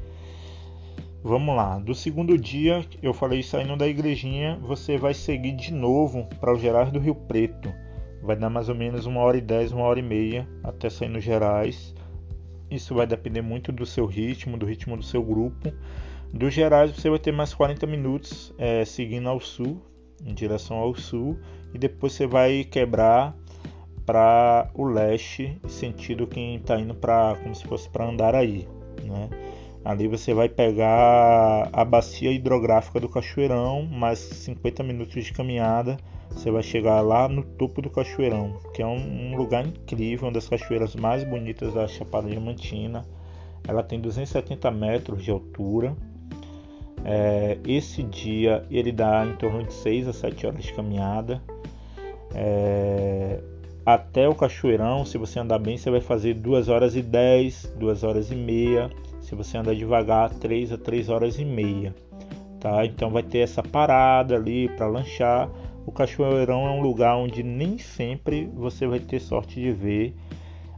Vamos 1.27 1.57
lá, 1.57 1.79
do 1.79 1.95
segundo 1.95 2.37
dia, 2.37 2.85
eu 3.03 3.15
falei 3.15 3.43
saindo 3.43 3.79
da 3.79 3.89
igrejinha, 3.89 4.59
você 4.61 4.99
vai 4.99 5.15
seguir 5.15 5.53
de 5.53 5.73
novo 5.73 6.29
para 6.39 6.53
os 6.53 6.61
Gerais 6.61 6.93
do 6.93 6.99
Rio 6.99 7.15
Preto. 7.15 7.73
Vai 8.23 8.37
dar 8.37 8.51
mais 8.51 8.69
ou 8.69 8.75
menos 8.75 9.07
uma 9.07 9.23
hora 9.23 9.39
e 9.39 9.41
dez, 9.41 9.73
uma 9.73 9.85
hora 9.85 9.99
e 9.99 10.03
meia 10.03 10.47
até 10.63 10.91
sair 10.91 11.09
nos 11.09 11.25
Gerais. 11.25 11.95
Isso 12.71 12.95
vai 12.95 13.07
depender 13.07 13.41
muito 13.41 13.73
do 13.73 13.87
seu 13.87 14.05
ritmo, 14.05 14.59
do 14.59 14.67
ritmo 14.67 14.99
do 14.99 15.03
seu 15.03 15.23
grupo. 15.23 15.73
Dos 16.31 16.53
Gerais 16.53 16.91
você 16.91 17.09
vai 17.09 17.19
ter 17.19 17.33
mais 17.33 17.55
40 17.55 17.87
minutos 17.87 18.53
é, 18.59 18.85
seguindo 18.85 19.27
ao 19.27 19.41
sul, 19.41 19.81
em 20.27 20.35
direção 20.35 20.77
ao 20.77 20.95
sul, 20.95 21.39
e 21.73 21.79
depois 21.79 22.13
você 22.13 22.27
vai 22.27 22.65
quebrar 22.65 23.35
para 24.05 24.71
o 24.75 24.85
leste, 24.85 25.59
sentido 25.69 26.27
quem 26.27 26.57
está 26.57 26.79
indo 26.79 26.95
para 26.95 27.35
como 27.43 27.55
se 27.55 27.67
fosse 27.67 27.89
para 27.89 28.05
Andaraí, 28.05 28.69
né? 29.03 29.31
Ali 29.85 30.09
você 30.09 30.33
vai 30.33 30.49
pegar 30.49 31.69
a 31.71 31.85
bacia 31.85 32.33
hidrográfica 32.33 32.99
do 32.99 33.09
Cachoeirão, 33.09 33.83
mais 33.83 34.19
50 34.19 34.83
minutos 34.83 35.23
de 35.23 35.31
caminhada, 35.31 35.99
você 36.31 36.51
vai 36.51 36.63
chegar 36.63 37.03
lá 37.03 37.29
no 37.29 37.43
topo 37.43 37.83
do 37.83 37.91
Cachoeirão, 37.91 38.59
que 38.73 38.81
é 38.81 38.87
um, 38.87 39.37
lugar 39.37 39.67
incrível, 39.67 40.27
uma 40.27 40.33
das 40.33 40.49
cachoeiras 40.49 40.97
mais 40.97 41.23
bonitas 41.23 41.75
da 41.75 41.87
Chapada 41.87 42.29
Diamantina. 42.29 43.05
Ela 43.69 43.83
tem 43.83 44.01
270 44.01 44.71
metros 44.71 45.23
de 45.23 45.31
altura. 45.31 45.95
É, 47.05 47.59
esse 47.67 48.03
dia 48.03 48.65
ele 48.71 48.91
dá 48.91 49.27
em 49.27 49.37
torno 49.37 49.65
de 49.65 49.73
6 49.75 50.09
a 50.09 50.13
7 50.15 50.47
horas 50.47 50.65
de 50.65 50.73
caminhada. 50.73 51.43
É, 52.35 53.39
até 53.85 54.27
o 54.27 54.35
Cachoeirão, 54.35 55.05
se 55.05 55.19
você 55.19 55.39
andar 55.39 55.59
bem, 55.59 55.77
você 55.77 55.91
vai 55.91 56.01
fazer 56.01 56.33
2 56.35 56.71
horas 56.71 56.97
e 56.97 57.03
10, 57.03 57.75
2 57.79 58.03
horas 58.03 58.31
e 58.31 58.35
meia 58.35 58.91
se 59.25 59.35
você 59.35 59.57
andar 59.57 59.75
devagar, 59.75 60.31
3 60.31 60.73
a 60.73 60.79
3 60.79 61.09
horas 61.09 61.39
e 61.39 61.45
meia. 61.45 61.95
Tá? 62.61 62.85
Então 62.85 63.11
vai 63.11 63.23
ter 63.23 63.39
essa 63.39 63.63
parada 63.63 64.37
ali 64.37 64.69
para 64.69 64.87
lanchar. 64.87 65.51
O 65.87 65.93
Cachoeirão 65.93 66.67
é 66.67 66.71
um 66.71 66.81
lugar 66.81 67.17
onde 67.17 67.43
nem 67.43 67.79
sempre 67.79 68.47
você 68.55 68.87
vai 68.87 69.01
ter 69.01 69.21
sorte 69.21 69.61
de 69.61 69.71
ver 69.71 70.15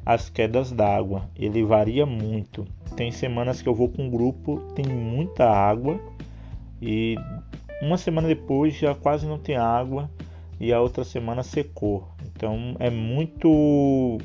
as 0.04 0.28
quedas 0.30 0.70
d'água. 0.70 1.28
Ele 1.36 1.64
varia 1.64 2.06
muito. 2.06 2.66
Tem 2.96 3.10
semanas 3.10 3.60
que 3.60 3.68
eu 3.68 3.74
vou 3.74 3.88
com 3.88 4.04
um 4.04 4.10
grupo, 4.10 4.60
tem 4.74 4.86
muita 4.86 5.48
água 5.48 6.00
e 6.80 7.16
uma 7.82 7.98
semana 7.98 8.28
depois 8.28 8.74
já 8.74 8.94
quase 8.94 9.26
não 9.26 9.38
tem 9.38 9.56
água 9.56 10.08
e 10.60 10.72
a 10.72 10.80
outra 10.80 11.04
semana 11.04 11.42
secou. 11.42 12.08
Então 12.24 12.76
é 12.78 12.90
muito 12.90 14.18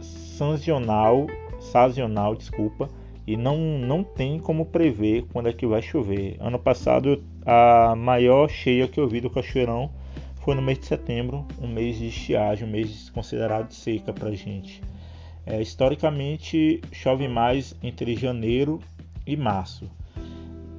sazonal, 0.00 1.26
sazonal, 1.60 2.34
desculpa, 2.34 2.88
e 3.26 3.36
não, 3.36 3.56
não 3.56 4.04
tem 4.04 4.38
como 4.38 4.66
prever 4.66 5.24
quando 5.32 5.48
é 5.48 5.52
que 5.52 5.66
vai 5.66 5.82
chover. 5.82 6.36
Ano 6.38 6.58
passado, 6.58 7.22
a 7.44 7.94
maior 7.96 8.48
cheia 8.48 8.86
que 8.86 9.00
eu 9.00 9.08
vi 9.08 9.20
do 9.20 9.30
Cachoeirão 9.30 9.90
foi 10.36 10.54
no 10.54 10.62
mês 10.62 10.78
de 10.78 10.86
setembro, 10.86 11.44
um 11.60 11.66
mês 11.66 11.98
de 11.98 12.06
estiagem, 12.06 12.68
um 12.68 12.70
mês 12.70 13.10
considerado 13.10 13.72
seca 13.72 14.12
para 14.12 14.30
gente. 14.32 14.80
É, 15.44 15.60
historicamente, 15.60 16.80
chove 16.92 17.26
mais 17.26 17.74
entre 17.82 18.14
janeiro 18.14 18.80
e 19.26 19.36
março. 19.36 19.90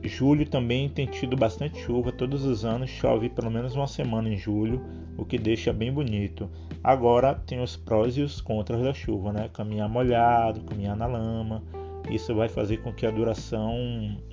Julho 0.04 0.48
também 0.48 0.88
tem 0.88 1.06
tido 1.06 1.36
bastante 1.36 1.80
chuva, 1.82 2.12
todos 2.12 2.46
os 2.46 2.64
anos 2.64 2.90
chove 2.90 3.28
pelo 3.30 3.52
menos 3.52 3.76
uma 3.76 3.88
semana 3.88 4.30
em 4.30 4.38
julho, 4.38 4.82
o 5.18 5.26
que 5.26 5.38
deixa 5.38 5.74
bem 5.74 5.92
bonito. 5.92 6.50
Agora 6.84 7.36
tem 7.36 7.62
os 7.62 7.76
prós 7.76 8.16
e 8.16 8.22
os 8.22 8.40
contras 8.40 8.82
da 8.82 8.94
chuva, 8.94 9.34
né? 9.34 9.50
Caminhar 9.52 9.90
molhado, 9.90 10.62
caminhar 10.62 10.96
na 10.96 11.08
lama, 11.08 11.62
isso 12.10 12.34
vai 12.34 12.48
fazer 12.50 12.78
com 12.78 12.94
que 12.94 13.06
a 13.06 13.12
duração 13.12 13.76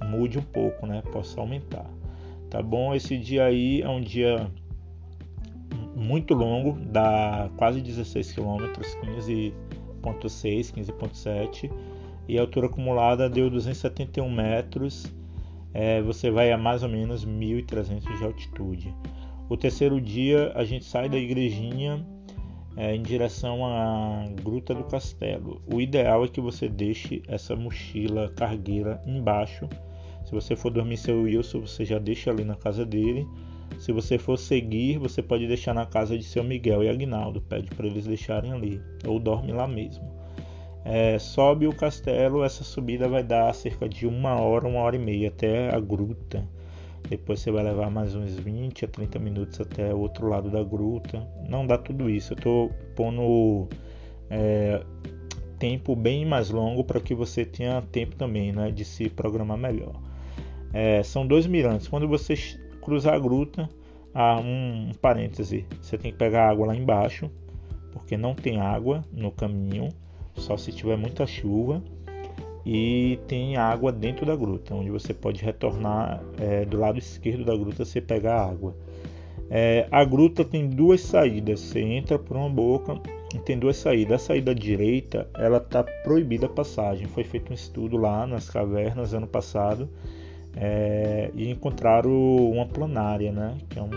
mude 0.04 0.38
um 0.38 0.42
pouco, 0.42 0.86
né? 0.86 1.02
Possa 1.12 1.40
aumentar. 1.40 1.90
Tá 2.50 2.62
bom? 2.62 2.94
Esse 2.94 3.18
dia 3.18 3.44
aí 3.44 3.82
é 3.82 3.88
um 3.88 4.00
dia 4.00 4.50
muito 5.96 6.34
longo, 6.34 6.78
dá 6.80 7.50
quase 7.56 7.80
16 7.80 8.32
km, 8.32 8.58
15.6, 10.02 10.72
15.7 10.72 11.70
e 12.28 12.38
a 12.38 12.40
altura 12.40 12.66
acumulada 12.66 13.28
deu 13.28 13.50
271 13.50 14.30
metros. 14.30 15.12
É, 15.72 16.00
você 16.02 16.30
vai 16.30 16.52
a 16.52 16.58
mais 16.58 16.82
ou 16.82 16.88
menos 16.88 17.26
1.300 17.26 18.18
de 18.18 18.24
altitude. 18.24 18.94
O 19.48 19.56
terceiro 19.56 20.00
dia 20.00 20.52
a 20.54 20.64
gente 20.64 20.84
sai 20.84 21.08
da 21.08 21.18
igrejinha 21.18 22.06
é, 22.76 22.94
em 22.94 23.02
direção 23.02 23.64
à 23.64 24.24
Gruta 24.42 24.74
do 24.74 24.84
Castelo. 24.84 25.62
O 25.72 25.80
ideal 25.80 26.24
é 26.24 26.28
que 26.28 26.40
você 26.40 26.68
deixe 26.68 27.22
essa 27.28 27.54
mochila 27.54 28.28
cargueira 28.30 29.02
embaixo. 29.06 29.68
Se 30.24 30.32
você 30.32 30.56
for 30.56 30.70
dormir 30.70 30.96
seu 30.96 31.22
Wilson, 31.22 31.60
você 31.60 31.84
já 31.84 31.98
deixa 31.98 32.30
ali 32.30 32.44
na 32.44 32.56
casa 32.56 32.84
dele. 32.84 33.26
Se 33.78 33.92
você 33.92 34.18
for 34.18 34.36
seguir, 34.36 34.98
você 34.98 35.22
pode 35.22 35.46
deixar 35.46 35.74
na 35.74 35.86
casa 35.86 36.16
de 36.16 36.24
seu 36.24 36.42
Miguel 36.42 36.82
e 36.82 36.88
Agnaldo. 36.88 37.40
Pede 37.42 37.68
para 37.70 37.86
eles 37.86 38.06
deixarem 38.06 38.52
ali 38.52 38.80
ou 39.06 39.18
dorme 39.18 39.52
lá 39.52 39.66
mesmo. 39.66 40.04
É, 40.84 41.18
sobe 41.18 41.66
o 41.66 41.74
castelo, 41.74 42.44
essa 42.44 42.62
subida 42.62 43.08
vai 43.08 43.22
dar 43.22 43.54
cerca 43.54 43.88
de 43.88 44.06
uma 44.06 44.38
hora, 44.38 44.68
uma 44.68 44.80
hora 44.80 44.96
e 44.96 44.98
meia 44.98 45.28
até 45.28 45.74
a 45.74 45.80
gruta. 45.80 46.46
Depois 47.08 47.40
você 47.40 47.50
vai 47.50 47.62
levar 47.62 47.90
mais 47.90 48.14
uns 48.14 48.34
20 48.34 48.86
a 48.86 48.88
30 48.88 49.18
minutos 49.18 49.60
até 49.60 49.92
o 49.92 49.98
outro 49.98 50.26
lado 50.26 50.50
da 50.50 50.62
gruta. 50.62 51.26
Não 51.48 51.66
dá 51.66 51.76
tudo 51.76 52.08
isso. 52.08 52.32
Eu 52.32 52.36
estou 52.36 52.70
pondo 52.96 53.68
é, 54.30 54.82
tempo 55.58 55.94
bem 55.94 56.24
mais 56.24 56.50
longo 56.50 56.82
para 56.82 57.00
que 57.00 57.14
você 57.14 57.44
tenha 57.44 57.82
tempo 57.82 58.16
também 58.16 58.52
né, 58.52 58.70
de 58.70 58.84
se 58.84 59.10
programar 59.10 59.58
melhor. 59.58 59.94
É, 60.72 61.02
são 61.02 61.26
dois 61.26 61.46
mirantes. 61.46 61.88
Quando 61.88 62.08
você 62.08 62.34
cruzar 62.80 63.14
a 63.14 63.18
gruta, 63.18 63.68
há 64.14 64.40
um, 64.40 64.88
um 64.88 64.92
parêntese. 64.94 65.66
Você 65.82 65.98
tem 65.98 66.10
que 66.10 66.18
pegar 66.18 66.48
água 66.48 66.68
lá 66.68 66.74
embaixo, 66.74 67.30
porque 67.92 68.16
não 68.16 68.34
tem 68.34 68.60
água 68.60 69.04
no 69.12 69.30
caminho, 69.30 69.90
só 70.34 70.56
se 70.56 70.72
tiver 70.72 70.96
muita 70.96 71.26
chuva 71.26 71.82
e 72.64 73.18
tem 73.28 73.56
água 73.56 73.92
dentro 73.92 74.24
da 74.24 74.34
gruta, 74.34 74.74
onde 74.74 74.90
você 74.90 75.12
pode 75.12 75.44
retornar 75.44 76.22
é, 76.38 76.64
do 76.64 76.78
lado 76.78 76.98
esquerdo 76.98 77.44
da 77.44 77.54
gruta 77.56 77.84
você 77.84 78.00
pegar 78.00 78.42
água. 78.42 78.74
É, 79.50 79.86
a 79.90 80.04
gruta 80.04 80.44
tem 80.44 80.68
duas 80.68 81.02
saídas, 81.02 81.60
você 81.60 81.80
entra 81.80 82.18
por 82.18 82.36
uma 82.36 82.48
boca 82.48 82.98
e 83.34 83.38
tem 83.38 83.58
duas 83.58 83.76
saídas. 83.76 84.22
A 84.22 84.24
saída 84.26 84.54
direita 84.54 85.28
ela 85.34 85.58
está 85.58 85.82
proibida 85.82 86.46
a 86.46 86.48
passagem. 86.48 87.06
Foi 87.06 87.24
feito 87.24 87.50
um 87.50 87.54
estudo 87.54 87.96
lá 87.96 88.26
nas 88.26 88.48
cavernas 88.48 89.12
ano 89.12 89.26
passado 89.26 89.88
é, 90.56 91.30
e 91.34 91.50
encontraram 91.50 92.10
uma 92.50 92.66
planária, 92.66 93.30
né? 93.30 93.58
Que 93.68 93.78
é 93.78 93.82
um, 93.82 93.90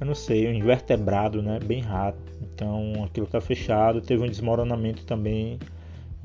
eu 0.00 0.06
não 0.06 0.14
sei, 0.14 0.46
um 0.46 0.52
invertebrado, 0.52 1.42
né? 1.42 1.58
Bem 1.64 1.80
raro. 1.80 2.16
Então 2.40 3.04
aquilo 3.04 3.26
está 3.26 3.40
fechado. 3.40 4.00
Teve 4.00 4.22
um 4.22 4.28
desmoronamento 4.28 5.04
também 5.04 5.58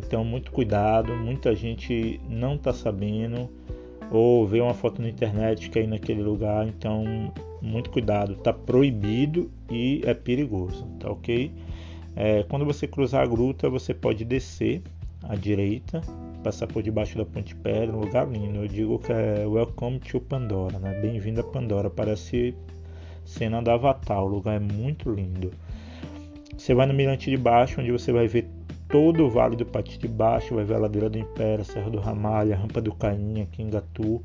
então, 0.03 0.23
muito 0.23 0.51
cuidado. 0.51 1.15
Muita 1.15 1.55
gente 1.55 2.19
não 2.27 2.55
está 2.55 2.73
sabendo 2.73 3.49
ou 4.11 4.47
vê 4.47 4.59
uma 4.59 4.73
foto 4.73 5.01
na 5.01 5.09
internet 5.09 5.69
que 5.69 5.79
é 5.79 5.85
naquele 5.85 6.21
lugar. 6.21 6.67
Então, 6.67 7.31
muito 7.61 7.89
cuidado. 7.89 8.33
Está 8.33 8.51
proibido 8.51 9.51
e 9.69 10.01
é 10.05 10.13
perigoso, 10.13 10.85
tá 10.99 11.11
ok? 11.11 11.51
É, 12.15 12.43
quando 12.43 12.65
você 12.65 12.87
cruzar 12.87 13.23
a 13.23 13.27
gruta, 13.27 13.69
você 13.69 13.93
pode 13.93 14.25
descer 14.25 14.81
à 15.23 15.35
direita, 15.35 16.01
passar 16.43 16.67
por 16.67 16.81
debaixo 16.81 17.17
da 17.17 17.25
Ponte 17.25 17.55
Pedra, 17.55 17.95
um 17.95 17.99
lugar 17.99 18.27
lindo. 18.27 18.59
Eu 18.63 18.67
digo 18.67 18.99
que 18.99 19.11
é 19.11 19.45
Welcome 19.45 19.99
to 19.99 20.19
Pandora, 20.19 20.79
né? 20.79 20.99
Bem-vindo 21.01 21.41
a 21.41 21.43
Pandora. 21.43 21.89
Parece 21.89 22.55
cena 23.23 23.61
da 23.61 23.73
Avatar. 23.73 24.23
O 24.23 24.27
lugar 24.27 24.55
é 24.55 24.59
muito 24.59 25.11
lindo. 25.11 25.51
Você 26.57 26.73
vai 26.73 26.87
no 26.87 26.93
Mirante 26.93 27.29
de 27.29 27.37
Baixo, 27.37 27.79
onde 27.79 27.91
você 27.91 28.11
vai 28.11 28.27
ver 28.27 28.49
todo 28.89 29.25
o 29.25 29.29
Vale 29.29 29.55
do 29.55 29.65
Pati 29.65 29.99
de 29.99 30.07
Baixo, 30.07 30.55
vai 30.55 30.65
ver 30.65 30.73
a 30.73 30.79
Ladeira 30.79 31.09
do 31.09 31.17
Império, 31.17 31.63
Serra 31.63 31.89
do 31.89 31.99
Ramalho, 31.99 32.53
a 32.53 32.57
Rampa 32.57 32.81
do 32.81 32.93
Cainha, 32.93 33.45
Quingatu. 33.45 34.21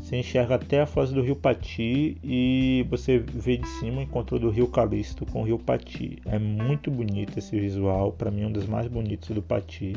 Você 0.00 0.16
enxerga 0.16 0.54
até 0.54 0.80
a 0.80 0.86
foz 0.86 1.10
do 1.10 1.20
Rio 1.20 1.36
Pati 1.36 2.16
e 2.22 2.86
você 2.88 3.18
vê 3.18 3.56
de 3.56 3.68
cima 3.68 3.98
o 3.98 4.02
encontro 4.02 4.38
do 4.38 4.50
Rio 4.50 4.68
Calixto 4.68 5.26
com 5.26 5.42
o 5.42 5.44
Rio 5.44 5.58
Pati. 5.58 6.18
É 6.26 6.38
muito 6.38 6.90
bonito 6.90 7.38
esse 7.38 7.58
visual, 7.58 8.12
para 8.12 8.30
mim 8.30 8.42
é 8.42 8.46
um 8.46 8.52
dos 8.52 8.66
mais 8.66 8.86
bonitos 8.86 9.30
do 9.30 9.42
Pati, 9.42 9.94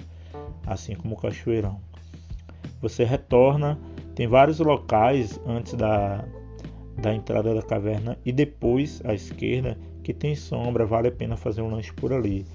assim 0.65 0.95
como 0.95 1.15
o 1.15 1.17
Cachoeirão. 1.17 1.79
Você 2.81 3.03
retorna, 3.03 3.79
tem 4.15 4.27
vários 4.27 4.59
locais 4.59 5.39
antes 5.45 5.73
da, 5.73 6.25
da 6.99 7.13
entrada 7.13 7.53
da 7.53 7.61
caverna 7.61 8.17
e 8.25 8.31
depois 8.31 9.01
à 9.03 9.13
esquerda 9.13 9.77
que 10.03 10.13
tem 10.13 10.35
sombra, 10.35 10.85
vale 10.85 11.07
a 11.09 11.11
pena 11.11 11.35
fazer 11.35 11.61
um 11.61 11.69
lanche 11.69 11.93
por 11.93 12.13
ali. 12.13 12.45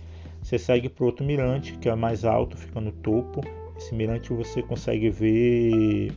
Você 0.42 0.58
segue 0.58 0.88
para 0.88 1.04
outro 1.04 1.25
mirante, 1.25 1.78
que 1.78 1.88
é 1.88 1.94
mais 1.94 2.25
alto, 2.25 2.56
fica 2.56 2.80
no 2.80 2.90
topo. 2.90 3.40
Esse 3.76 3.94
mirante 3.94 4.32
você 4.32 4.61
consegue 4.62 5.08
ver 5.08 6.12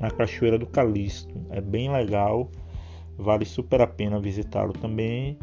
a 0.00 0.10
Cachoeira 0.10 0.56
do 0.56 0.66
Calixto. 0.66 1.34
É 1.50 1.60
bem 1.60 1.90
legal, 1.90 2.50
vale 3.18 3.44
super 3.44 3.80
a 3.80 3.86
pena 3.86 4.20
visitá-lo 4.20 4.72
também. 4.72 5.36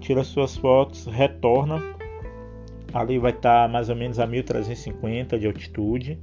Tira 0.00 0.22
suas 0.22 0.56
fotos, 0.56 1.06
retorna. 1.06 1.82
Ali 2.92 3.18
vai 3.18 3.32
estar 3.32 3.68
mais 3.68 3.88
ou 3.88 3.96
menos 3.96 4.18
a 4.18 4.26
1350 4.26 5.38
de 5.38 5.46
altitude. 5.46 6.18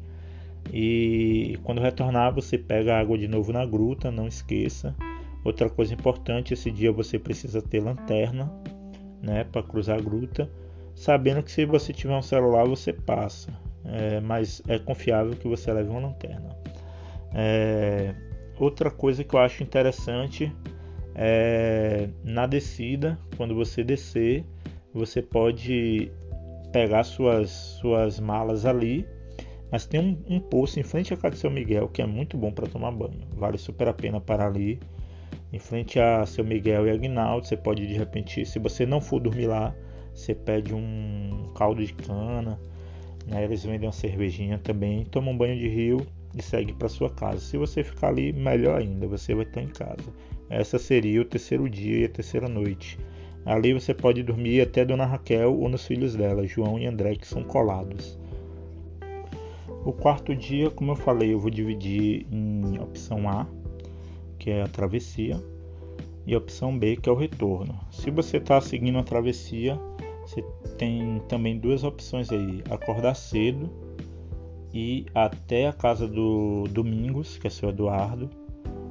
E 0.71 1.57
quando 1.63 1.81
retornar, 1.81 2.33
você 2.33 2.57
pega 2.57 2.95
a 2.95 2.99
água 2.99 3.17
de 3.17 3.27
novo 3.27 3.51
na 3.51 3.65
gruta, 3.65 4.11
não 4.11 4.27
esqueça. 4.27 4.95
Outra 5.43 5.69
coisa 5.69 5.93
importante, 5.93 6.53
esse 6.53 6.71
dia 6.71 6.91
você 6.91 7.19
precisa 7.19 7.61
ter 7.61 7.79
lanterna, 7.79 8.51
né, 9.21 9.43
para 9.43 9.61
cruzar 9.61 9.99
a 9.99 10.01
gruta, 10.01 10.49
sabendo 10.95 11.43
que 11.43 11.51
se 11.51 11.65
você 11.65 11.91
tiver 11.93 12.15
um 12.15 12.21
celular 12.21 12.65
você 12.65 12.93
passa, 12.93 13.53
é, 13.83 14.19
mas 14.21 14.61
é 14.67 14.79
confiável 14.79 15.33
que 15.35 15.47
você 15.47 15.71
leve 15.71 15.89
uma 15.89 15.99
lanterna. 15.99 16.49
É, 17.33 18.15
outra 18.57 18.89
coisa 18.89 19.23
que 19.23 19.35
eu 19.35 19.39
acho 19.39 19.61
interessante 19.61 20.51
é 21.13 22.09
na 22.23 22.47
descida, 22.47 23.19
quando 23.37 23.53
você 23.53 23.83
descer, 23.83 24.45
você 24.93 25.21
pode 25.21 26.11
pegar 26.71 27.03
suas, 27.03 27.49
suas 27.49 28.19
malas 28.19 28.65
ali, 28.65 29.07
mas 29.71 29.85
tem 29.85 29.99
um, 29.99 30.35
um 30.35 30.39
poço 30.39 30.79
em 30.79 30.83
frente 30.83 31.13
à 31.13 31.17
casa 31.17 31.35
de 31.35 31.41
São 31.41 31.51
Miguel 31.51 31.89
que 31.89 32.01
é 32.01 32.05
muito 32.05 32.37
bom 32.37 32.51
para 32.51 32.67
tomar 32.67 32.91
banho. 32.91 33.27
Vale 33.35 33.57
super 33.57 33.87
a 33.87 33.93
pena 33.93 34.21
parar 34.21 34.47
ali. 34.47 34.79
Em 35.51 35.59
frente 35.59 35.99
a 35.99 36.25
São 36.25 36.43
Miguel 36.43 36.87
e 36.87 36.91
Aguinaldo, 36.91 37.47
você 37.47 37.55
pode 37.55 37.85
de 37.85 37.93
repente, 37.93 38.45
se 38.45 38.59
você 38.59 38.85
não 38.85 38.99
for 38.99 39.19
dormir 39.19 39.47
lá, 39.47 39.73
você 40.15 40.33
pede 40.33 40.73
um 40.73 41.51
caldo 41.55 41.85
de 41.85 41.93
cana, 41.93 42.57
né? 43.27 43.43
eles 43.43 43.63
vendem 43.63 43.87
uma 43.87 43.91
cervejinha 43.91 44.57
também, 44.57 45.03
toma 45.05 45.29
um 45.29 45.37
banho 45.37 45.57
de 45.59 45.67
rio 45.67 46.05
e 46.33 46.41
segue 46.41 46.73
para 46.73 46.87
sua 46.87 47.09
casa. 47.09 47.39
Se 47.39 47.57
você 47.57 47.83
ficar 47.83 48.07
ali, 48.07 48.31
melhor 48.31 48.79
ainda, 48.81 49.07
você 49.07 49.35
vai 49.35 49.43
estar 49.45 49.61
em 49.61 49.67
casa. 49.67 50.07
Essa 50.49 50.79
seria 50.79 51.21
o 51.21 51.25
terceiro 51.25 51.69
dia 51.69 51.99
e 51.99 52.05
a 52.05 52.09
terceira 52.09 52.47
noite. 52.47 52.97
Ali 53.45 53.73
você 53.73 53.93
pode 53.93 54.23
dormir 54.23 54.61
até 54.61 54.85
Dona 54.85 55.05
Raquel 55.05 55.53
ou 55.53 55.69
nos 55.69 55.85
filhos 55.85 56.15
dela, 56.15 56.47
João 56.47 56.79
e 56.79 56.87
André, 56.87 57.15
que 57.15 57.27
são 57.27 57.43
colados. 57.43 58.17
O 59.83 59.91
quarto 59.91 60.35
dia, 60.35 60.71
como 60.71 60.93
eu 60.93 60.95
falei, 60.95 61.33
eu 61.33 61.39
vou 61.39 61.51
dividir 61.51 62.25
em 62.31 62.79
opção 62.79 63.29
A, 63.29 63.45
que 64.39 64.49
é 64.49 64.63
a 64.63 64.67
travessia, 64.67 65.39
e 66.25 66.35
opção 66.35 66.77
B, 66.77 66.95
que 66.95 67.07
é 67.07 67.11
o 67.11 67.15
retorno. 67.15 67.79
Se 67.91 68.09
você 68.09 68.37
está 68.37 68.59
seguindo 68.59 68.97
a 68.97 69.03
travessia, 69.03 69.79
você 70.35 70.43
tem 70.77 71.21
também 71.29 71.57
duas 71.57 71.83
opções 71.83 72.31
aí: 72.31 72.61
acordar 72.69 73.15
cedo 73.15 73.69
e 74.73 75.05
até 75.15 75.67
a 75.67 75.73
casa 75.73 76.07
do 76.07 76.65
Domingos, 76.69 77.37
que 77.37 77.47
é 77.47 77.49
seu 77.49 77.69
Eduardo. 77.69 78.29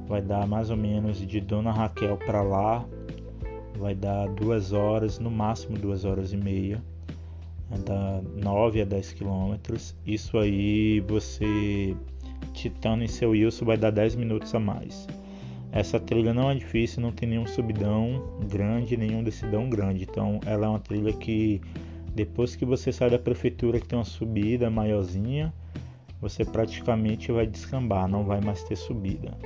Vai 0.07 0.21
dar 0.21 0.47
mais 0.47 0.69
ou 0.69 0.77
menos 0.77 1.17
de 1.17 1.39
Dona 1.39 1.71
Raquel 1.71 2.17
para 2.17 2.41
lá, 2.41 2.85
vai 3.77 3.95
dar 3.95 4.27
duas 4.29 4.71
horas, 4.71 5.19
no 5.19 5.31
máximo 5.31 5.77
duas 5.77 6.05
horas 6.05 6.31
e 6.31 6.37
meia, 6.37 6.83
dá 7.85 8.21
9 8.35 8.81
a 8.81 8.85
10 8.85 9.13
quilômetros. 9.13 9.95
Isso 10.05 10.37
aí 10.37 10.99
você 11.01 11.95
titando 12.53 13.03
em 13.03 13.07
seu 13.07 13.31
Wilson 13.31 13.65
vai 13.65 13.77
dar 13.77 13.91
10 13.91 14.15
minutos 14.15 14.53
a 14.53 14.59
mais. 14.59 15.07
Essa 15.75 15.99
trilha 15.99 16.33
não 16.33 16.49
é 16.49 16.55
difícil, 16.55 17.01
não 17.01 17.11
tem 17.11 17.27
nenhum 17.27 17.45
subidão 17.45 18.23
grande, 18.49 18.95
nenhum 18.95 19.21
decidão 19.21 19.69
grande. 19.69 20.03
Então 20.09 20.39
ela 20.45 20.67
é 20.67 20.69
uma 20.69 20.79
trilha 20.79 21.11
que 21.11 21.59
depois 22.15 22.55
que 22.55 22.63
você 22.63 22.93
sai 22.93 23.09
da 23.09 23.19
prefeitura 23.19 23.77
que 23.77 23.85
tem 23.85 23.99
uma 23.99 24.05
subida 24.05 24.69
maiorzinha, 24.69 25.53
você 26.21 26.45
praticamente 26.45 27.29
vai 27.29 27.45
descambar, 27.45 28.07
não 28.07 28.23
vai 28.23 28.39
mais 28.39 28.63
ter 28.63 28.77
subida. 28.77 29.37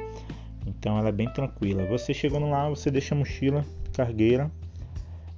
Então 0.67 0.99
ela 0.99 1.09
é 1.09 1.11
bem 1.11 1.27
tranquila. 1.33 1.87
Você 1.87 2.13
chegando 2.13 2.47
lá, 2.47 2.69
você 2.69 2.91
deixa 2.91 3.15
a 3.15 3.17
mochila 3.17 3.65
cargueira 3.91 4.51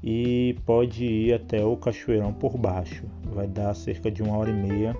e 0.03 0.57
pode 0.65 1.05
ir 1.05 1.33
até 1.33 1.63
o 1.63 1.77
cachoeirão 1.77 2.33
por 2.33 2.57
baixo. 2.57 3.05
Vai 3.33 3.47
dar 3.47 3.73
cerca 3.75 4.11
de 4.11 4.21
uma 4.21 4.35
hora 4.37 4.49
e 4.49 4.53
meia 4.53 4.93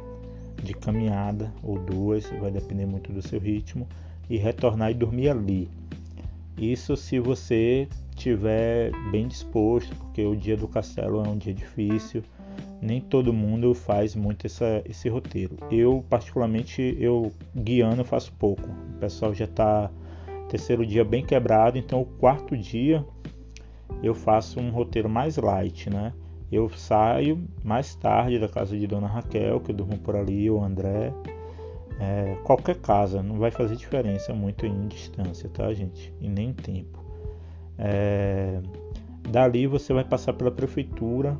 de 0.64 0.74
caminhada 0.74 1.52
ou 1.62 1.78
duas, 1.78 2.30
vai 2.40 2.50
depender 2.50 2.86
muito 2.86 3.12
do 3.12 3.22
seu 3.22 3.42
ritmo, 3.42 3.86
e 4.30 4.38
retornar 4.38 4.92
e 4.92 4.94
dormir 4.94 5.28
ali. 5.28 5.81
Isso 6.62 6.96
se 6.96 7.20
você 7.20 7.88
estiver 8.12 8.92
bem 9.10 9.28
disposto, 9.28 9.96
porque 9.96 10.24
o 10.24 10.36
dia 10.36 10.56
do 10.56 10.68
castelo 10.68 11.26
é 11.26 11.28
um 11.28 11.36
dia 11.36 11.56
difícil. 11.56 12.22
Nem 12.80 13.02
todo 13.02 13.34
mundo 13.34 13.74
faz 13.74 14.16
muito 14.16 14.46
essa, 14.46 14.80
esse 14.86 15.10
roteiro. 15.10 15.58
Eu, 15.72 16.06
particularmente, 16.08 16.96
eu 17.00 17.32
guiando 17.56 18.06
faço 18.06 18.32
pouco. 18.34 18.70
O 18.96 19.00
pessoal 19.00 19.34
já 19.34 19.46
está 19.46 19.90
terceiro 20.50 20.86
dia 20.86 21.04
bem 21.04 21.26
quebrado, 21.26 21.80
então 21.80 22.02
o 22.02 22.06
quarto 22.06 22.56
dia 22.56 23.04
eu 24.04 24.14
faço 24.14 24.60
um 24.60 24.70
roteiro 24.70 25.10
mais 25.10 25.38
light, 25.38 25.90
né? 25.90 26.14
Eu 26.52 26.70
saio 26.70 27.44
mais 27.64 27.96
tarde 27.96 28.38
da 28.38 28.48
casa 28.48 28.78
de 28.78 28.86
Dona 28.86 29.08
Raquel, 29.08 29.60
que 29.62 29.72
eu 29.72 29.76
durmo 29.76 29.98
por 29.98 30.16
ali, 30.16 30.48
ou 30.48 30.64
André. 30.64 31.12
É, 32.02 32.36
qualquer 32.44 32.78
casa, 32.78 33.22
não 33.22 33.38
vai 33.38 33.52
fazer 33.52 33.76
diferença 33.76 34.34
muito 34.34 34.66
em 34.66 34.88
distância, 34.88 35.48
tá, 35.50 35.72
gente? 35.72 36.12
E 36.20 36.28
nem 36.28 36.50
em 36.50 36.54
tempo. 36.54 37.00
É, 37.78 38.60
dali 39.30 39.68
você 39.68 39.94
vai 39.94 40.04
passar 40.04 40.34
pela 40.34 40.50
prefeitura, 40.50 41.38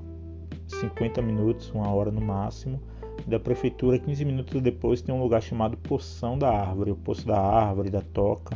50 0.68 1.20
minutos, 1.20 1.72
uma 1.72 1.90
hora 1.90 2.12
no 2.12 2.22
máximo. 2.22 2.80
Da 3.26 3.40
prefeitura, 3.40 3.98
15 3.98 4.24
minutos 4.24 4.62
depois, 4.62 5.02
tem 5.02 5.14
um 5.14 5.22
lugar 5.22 5.42
chamado 5.42 5.76
Poção 5.78 6.38
da 6.38 6.50
Árvore, 6.50 6.92
o 6.92 6.96
Poço 6.96 7.26
da 7.26 7.40
Árvore, 7.40 7.90
da 7.90 8.02
Toca. 8.02 8.56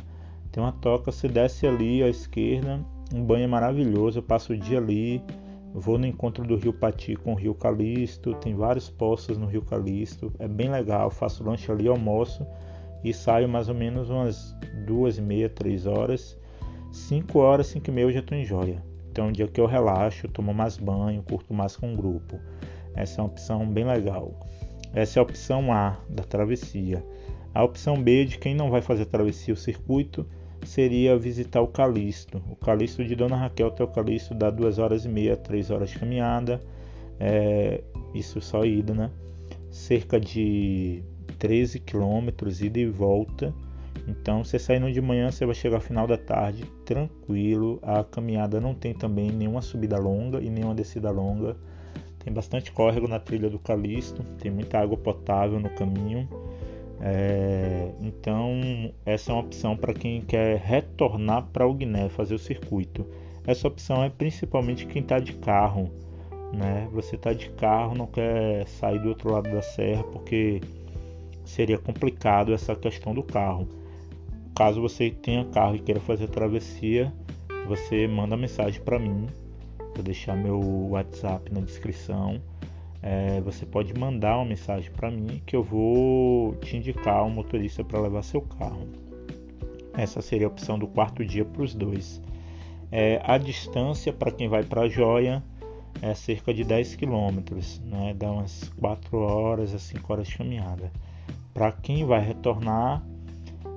Tem 0.51 0.63
uma 0.63 0.71
toca, 0.71 1.11
você 1.11 1.27
desce 1.27 1.67
ali 1.67 2.01
à 2.03 2.07
esquerda, 2.07 2.79
um 3.13 3.23
banho 3.23 3.49
maravilhoso. 3.49 4.19
Eu 4.19 4.23
passo 4.23 4.53
o 4.53 4.57
dia 4.57 4.77
ali, 4.77 5.21
vou 5.79 5.97
no 5.97 6.07
encontro 6.07 6.45
do 6.45 6.55
Rio 6.55 6.73
Pati 6.73 7.15
com 7.15 7.33
o 7.33 7.35
Rio 7.35 7.53
Calixto. 7.53 8.33
Tem 8.35 8.55
vários 8.55 8.89
poços 8.89 9.37
no 9.37 9.45
Rio 9.45 9.61
Calixto, 9.61 10.33
é 10.39 10.47
bem 10.47 10.69
legal. 10.69 11.09
Faço 11.09 11.43
lanche 11.43 11.71
ali, 11.71 11.87
almoço 11.87 12.45
e 13.03 13.13
saio 13.13 13.47
mais 13.47 13.69
ou 13.69 13.75
menos 13.75 14.09
umas 14.09 14.55
duas 14.85 15.17
e 15.17 15.21
meia, 15.21 15.49
três 15.49 15.85
horas. 15.85 16.37
Cinco 16.91 17.39
horas, 17.39 17.67
cinco 17.67 17.89
e 17.89 17.93
meia 17.93 18.05
eu 18.05 18.11
já 18.11 18.19
estou 18.19 18.37
em 18.37 18.45
Joia. 18.45 18.81
Então, 19.11 19.25
é 19.25 19.29
um 19.29 19.31
dia 19.31 19.47
que 19.47 19.59
eu 19.61 19.65
relaxo, 19.65 20.27
tomo 20.27 20.53
mais 20.53 20.77
banho, 20.77 21.23
curto 21.23 21.53
mais 21.53 21.75
com 21.75 21.93
o 21.93 21.95
grupo. 21.95 22.39
Essa 22.95 23.19
é 23.19 23.23
uma 23.23 23.29
opção 23.29 23.67
bem 23.67 23.85
legal. 23.85 24.39
Essa 24.93 25.19
é 25.19 25.21
a 25.21 25.23
opção 25.23 25.73
A 25.73 25.97
da 26.09 26.23
travessia. 26.23 27.05
A 27.53 27.63
opção 27.63 28.01
B 28.01 28.25
de 28.25 28.37
quem 28.37 28.55
não 28.55 28.69
vai 28.69 28.81
fazer 28.81 29.03
a 29.03 29.07
travessia 29.07 29.53
o 29.53 29.57
circuito 29.57 30.25
seria 30.65 31.17
visitar 31.17 31.61
o 31.61 31.67
Calisto. 31.67 32.41
O 32.49 32.55
Calisto 32.55 33.03
de 33.03 33.15
Dona 33.15 33.35
Raquel 33.35 33.67
até 33.67 33.83
o 33.83 33.87
Calisto 33.87 34.33
dá 34.33 34.49
duas 34.49 34.79
horas 34.79 35.05
e 35.05 35.09
meia, 35.09 35.37
três 35.37 35.69
horas 35.69 35.89
de 35.89 35.99
caminhada. 35.99 36.61
É, 37.19 37.83
isso 38.13 38.41
só 38.41 38.65
ida, 38.65 38.93
né? 38.93 39.11
Cerca 39.69 40.19
de 40.19 41.03
13 41.37 41.79
quilômetros 41.79 42.61
ida 42.61 42.79
e 42.79 42.85
volta. 42.85 43.53
Então, 44.07 44.43
você 44.43 44.59
saindo 44.59 44.91
de 44.91 45.01
manhã, 45.01 45.31
você 45.31 45.45
vai 45.45 45.55
chegar 45.55 45.77
ao 45.77 45.81
final 45.81 46.05
da 46.05 46.17
tarde 46.17 46.65
tranquilo. 46.85 47.79
A 47.81 48.03
caminhada 48.03 48.59
não 48.61 48.73
tem 48.73 48.93
também 48.93 49.31
nenhuma 49.31 49.61
subida 49.61 49.97
longa 49.97 50.41
e 50.41 50.49
nenhuma 50.49 50.75
descida 50.75 51.09
longa. 51.09 51.55
Tem 52.19 52.33
bastante 52.33 52.71
córrego 52.71 53.07
na 53.07 53.19
trilha 53.19 53.49
do 53.49 53.59
Calisto, 53.59 54.23
tem 54.39 54.51
muita 54.51 54.79
água 54.79 54.97
potável 54.97 55.59
no 55.59 55.69
caminho. 55.69 56.27
É, 57.01 57.91
então, 58.01 58.91
essa 59.05 59.31
é 59.31 59.33
uma 59.33 59.41
opção 59.41 59.75
para 59.75 59.93
quem 59.93 60.21
quer 60.21 60.57
retornar 60.57 61.47
para 61.51 61.67
o 61.67 61.73
Guiné, 61.73 62.09
fazer 62.09 62.35
o 62.35 62.39
circuito. 62.39 63.05
Essa 63.45 63.67
opção 63.67 64.03
é 64.03 64.09
principalmente 64.09 64.85
quem 64.85 65.01
está 65.01 65.19
de 65.19 65.33
carro. 65.33 65.89
Né? 66.53 66.87
Você 66.93 67.15
está 67.15 67.33
de 67.33 67.49
carro, 67.51 67.95
não 67.95 68.07
quer 68.07 68.67
sair 68.67 68.99
do 68.99 69.09
outro 69.09 69.31
lado 69.31 69.49
da 69.51 69.61
serra 69.61 70.03
porque 70.03 70.61
seria 71.43 71.77
complicado 71.77 72.53
essa 72.53 72.75
questão 72.75 73.13
do 73.13 73.21
carro. 73.23 73.67
Caso 74.55 74.81
você 74.81 75.11
tenha 75.11 75.43
carro 75.45 75.75
e 75.75 75.79
queira 75.79 75.99
fazer 75.99 76.29
travessia, 76.29 77.13
você 77.67 78.07
manda 78.07 78.37
mensagem 78.37 78.81
para 78.81 78.97
mim. 78.97 79.27
Vou 79.93 80.03
deixar 80.03 80.35
meu 80.35 80.59
WhatsApp 80.89 81.53
na 81.53 81.59
descrição 81.59 82.41
é, 83.05 83.39
você 83.39 83.67
pode 83.67 83.93
mandar 83.93 84.37
uma 84.37 84.45
mensagem 84.45 84.91
para 84.91 85.11
mim 85.11 85.39
que 85.45 85.55
eu 85.55 85.61
vou 85.61 86.55
te 86.55 86.75
indicar 86.75 87.23
um 87.23 87.29
motorista 87.29 87.83
para 87.83 88.01
levar 88.01 88.23
seu 88.23 88.41
carro. 88.41 88.87
Essa 89.93 90.23
seria 90.23 90.47
a 90.47 90.49
opção 90.49 90.79
do 90.79 90.87
quarto 90.87 91.23
dia 91.23 91.45
para 91.45 91.61
os 91.61 91.75
dois. 91.75 92.19
É, 92.91 93.21
a 93.23 93.37
distância 93.37 94.11
para 94.11 94.31
quem 94.31 94.49
vai 94.49 94.63
para 94.63 94.81
a 94.81 94.89
Joia 94.89 95.43
é 96.01 96.15
cerca 96.15 96.51
de 96.51 96.63
10 96.63 96.95
quilômetros, 96.95 97.79
né? 97.85 98.15
dá 98.17 98.31
umas 98.31 98.69
4 98.79 99.17
horas 99.19 99.75
a 99.75 99.77
5 99.77 100.11
horas 100.11 100.27
de 100.27 100.37
caminhada. 100.37 100.91
Para 101.53 101.71
quem 101.71 102.03
vai 102.05 102.25
retornar, 102.25 103.05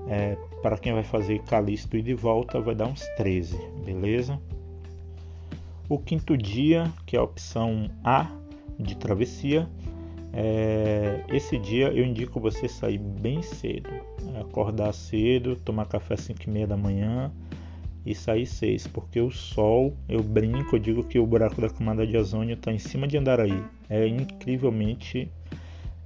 é, 0.09 0.39
para 0.63 0.79
quem 0.79 0.95
vai 0.95 1.05
fazer 1.05 1.43
Calisto 1.43 1.99
e 1.99 2.03
de 2.03 2.15
volta, 2.15 2.63
vai 2.63 2.75
dar 2.75 2.87
uns 2.87 3.07
13, 3.19 3.59
beleza? 3.85 4.41
O 5.87 5.99
quinto 5.99 6.35
dia, 6.35 6.91
que 7.05 7.15
é 7.15 7.19
a 7.19 7.23
opção 7.23 7.91
A, 8.03 8.38
de 8.79 8.97
travessia. 8.97 9.69
É, 10.33 11.25
esse 11.33 11.59
dia 11.59 11.89
eu 11.89 12.05
indico 12.05 12.39
você 12.39 12.69
sair 12.69 12.99
bem 12.99 13.43
cedo, 13.43 13.89
acordar 14.41 14.93
cedo, 14.93 15.57
tomar 15.57 15.87
café 15.87 16.15
às 16.15 16.21
5 16.21 16.43
e 16.47 16.51
meia 16.51 16.67
da 16.67 16.77
manhã 16.77 17.33
e 18.05 18.15
sair 18.15 18.47
6, 18.47 18.87
porque 18.89 19.21
o 19.21 19.31
sol, 19.31 19.95
eu 20.09 20.23
brinco, 20.23 20.77
eu 20.77 20.79
digo 20.79 21.05
que 21.05 21.19
o 21.19 21.27
buraco 21.27 21.61
da 21.61 21.69
camada 21.69 22.07
de 22.07 22.17
ozônio 22.17 22.55
está 22.55 22.73
em 22.73 22.79
cima 22.79 23.07
de 23.07 23.19
Andaraí, 23.19 23.63
é 23.89 24.07
incrivelmente 24.07 25.31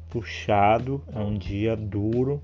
puxado, 0.09 1.03
é 1.15 1.21
um 1.21 1.35
dia 1.35 1.77
duro, 1.77 2.41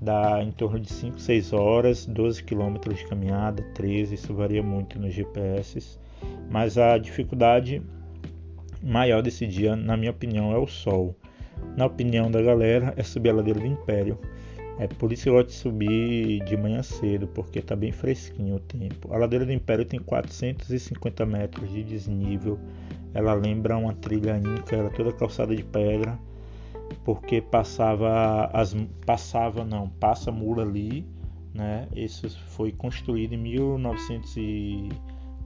dá 0.00 0.42
em 0.42 0.50
torno 0.50 0.80
de 0.80 0.90
5, 0.90 1.20
6 1.20 1.52
horas, 1.52 2.06
12 2.06 2.42
quilômetros 2.42 2.98
de 2.98 3.06
caminhada, 3.06 3.62
13, 3.74 4.14
isso 4.14 4.32
varia 4.34 4.62
muito 4.62 4.98
nos 4.98 5.12
GPS, 5.12 5.98
mas 6.50 6.78
a 6.78 6.96
dificuldade 6.96 7.82
maior 8.82 9.22
desse 9.22 9.46
dia, 9.46 9.76
na 9.76 9.96
minha 9.96 10.10
opinião, 10.10 10.52
é 10.52 10.58
o 10.58 10.66
sol. 10.66 11.16
Na 11.76 11.86
opinião 11.86 12.30
da 12.30 12.40
galera, 12.40 12.94
é 12.96 13.02
subir 13.02 13.30
a 13.30 13.34
ladeira 13.34 13.60
do 13.60 13.66
Império. 13.66 14.18
É 14.78 14.86
por 14.86 15.12
isso 15.12 15.24
que 15.24 15.28
eu 15.28 15.34
gosto 15.34 15.48
de 15.48 15.54
subir 15.54 16.42
de 16.44 16.56
manhã 16.56 16.82
cedo, 16.82 17.26
porque 17.28 17.60
tá 17.60 17.76
bem 17.76 17.92
fresquinho 17.92 18.56
o 18.56 18.60
tempo. 18.60 19.12
A 19.12 19.18
ladeira 19.18 19.44
do 19.44 19.52
Império 19.52 19.84
tem 19.84 20.00
450 20.00 21.26
metros 21.26 21.70
de 21.70 21.84
desnível. 21.84 22.58
Ela 23.12 23.34
lembra 23.34 23.76
uma 23.76 23.92
trilha 23.92 24.38
inca, 24.38 24.76
ela 24.76 24.88
toda 24.88 25.12
calçada 25.12 25.54
de 25.54 25.62
pedra, 25.62 26.18
porque 27.04 27.42
passava 27.42 28.46
as 28.54 28.74
passava 29.04 29.64
não, 29.64 29.88
passa 29.88 30.32
mula 30.32 30.62
ali, 30.62 31.06
né? 31.52 31.86
Isso 31.94 32.30
foi 32.48 32.72
construído 32.72 33.34
em 33.34 33.38
1900 33.38 34.36
e 34.38 34.88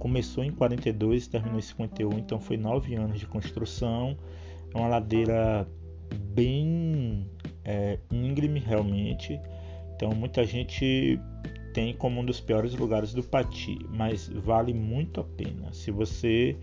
começou 0.04 0.44
em 0.44 0.50
42 0.50 1.28
terminou 1.28 1.58
em 1.58 1.62
51, 1.62 2.18
então 2.18 2.38
foi 2.38 2.58
nove 2.58 2.94
anos 2.94 3.18
de 3.18 3.26
construção. 3.26 4.14
É 4.74 4.76
uma 4.76 4.86
ladeira 4.86 5.66
bem 6.34 7.26
é, 7.64 7.98
íngreme 8.12 8.60
realmente. 8.60 9.40
Então 9.96 10.10
muita 10.10 10.44
gente 10.44 11.18
tem 11.72 11.94
como 11.94 12.20
um 12.20 12.24
dos 12.24 12.38
piores 12.38 12.74
lugares 12.74 13.14
do 13.14 13.22
Pati, 13.22 13.78
mas 13.88 14.28
vale 14.28 14.74
muito 14.74 15.22
a 15.22 15.24
pena. 15.24 15.72
Se 15.72 15.90
você 15.90 16.54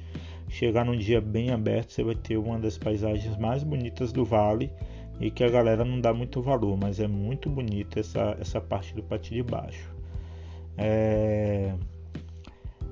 chegar 0.47 0.85
num 0.85 0.95
dia 0.95 1.19
bem 1.19 1.49
aberto, 1.49 1.93
você 1.93 2.03
vai 2.03 2.13
ter 2.13 2.37
uma 2.37 2.59
das 2.59 2.77
paisagens 2.77 3.35
mais 3.37 3.63
bonitas 3.63 4.13
do 4.13 4.23
vale 4.23 4.71
e 5.19 5.31
que 5.31 5.43
a 5.43 5.49
galera 5.49 5.83
não 5.83 5.99
dá 5.99 6.13
muito 6.13 6.43
valor, 6.43 6.77
mas 6.77 6.99
é 6.99 7.07
muito 7.07 7.49
bonita 7.49 8.01
essa, 8.01 8.37
essa 8.39 8.61
parte 8.61 8.93
do 8.93 9.01
Pati 9.01 9.33
de 9.33 9.41
baixo. 9.41 9.91
É... 10.77 11.73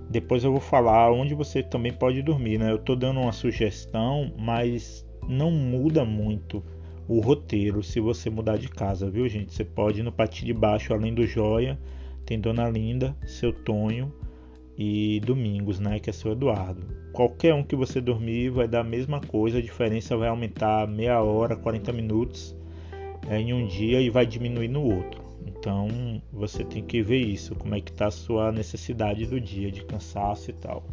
Depois 0.10 0.44
eu 0.44 0.52
vou 0.52 0.60
falar 0.60 1.12
onde 1.12 1.36
você 1.36 1.62
também 1.62 1.94
pode 1.94 2.24
dormir, 2.24 2.58
né? 2.58 2.72
Eu 2.72 2.78
estou 2.78 2.96
dando 2.96 3.20
uma 3.20 3.32
sugestão, 3.32 4.34
mas 4.40 5.06
não 5.28 5.52
muda 5.52 6.04
muito 6.04 6.64
o 7.08 7.20
roteiro 7.20 7.84
se 7.84 8.00
você 8.00 8.30
mudar 8.30 8.58
de 8.58 8.68
casa, 8.68 9.10
viu, 9.10 9.30
gente? 9.30 9.54
Você 9.54 9.64
pode 9.64 10.00
ir 10.00 10.04
no 10.04 10.12
Pati 10.12 10.44
de 10.44 10.54
Baixo, 10.54 10.94
além 10.94 11.14
do 11.14 11.28
Joia, 11.28 11.80
tem 12.26 12.40
Dona 12.40 12.68
Linda, 12.68 13.16
seu 13.26 13.54
Tonho 13.54 14.12
e 14.76 15.20
Domingos, 15.20 15.80
né? 15.80 16.00
Que 16.00 16.10
é 16.10 16.14
seu 16.14 16.32
Eduardo. 16.32 16.82
Qualquer 17.14 17.54
um 17.54 17.64
que 17.64 17.76
você 17.76 18.02
dormir 18.02 18.50
vai 18.50 18.68
dar 18.68 18.82
a 18.82 18.84
mesma 18.84 19.22
coisa, 19.22 19.60
a 19.60 19.62
diferença 19.62 20.18
vai 20.18 20.30
aumentar 20.30 20.88
meia 20.88 21.22
hora, 21.22 21.56
40 21.56 21.94
minutos 21.94 22.56
é, 23.30 23.40
em 23.40 23.54
um 23.54 23.68
dia 23.68 24.02
e 24.02 24.10
vai 24.10 24.26
diminuir 24.26 24.70
no 24.70 24.82
outro. 24.82 25.29
Então 25.46 26.22
você 26.32 26.64
tem 26.64 26.84
que 26.84 27.02
ver 27.02 27.20
isso, 27.20 27.56
como 27.56 27.76
é 27.76 27.82
que 27.82 27.92
está 27.92 28.08
a 28.08 28.12
sua 28.12 28.52
necessidade 28.52 29.26
do 29.26 29.40
dia 29.40 29.72
de 29.72 29.84
cansaço 29.84 30.50
e 30.50 30.54
tal. 30.54 30.84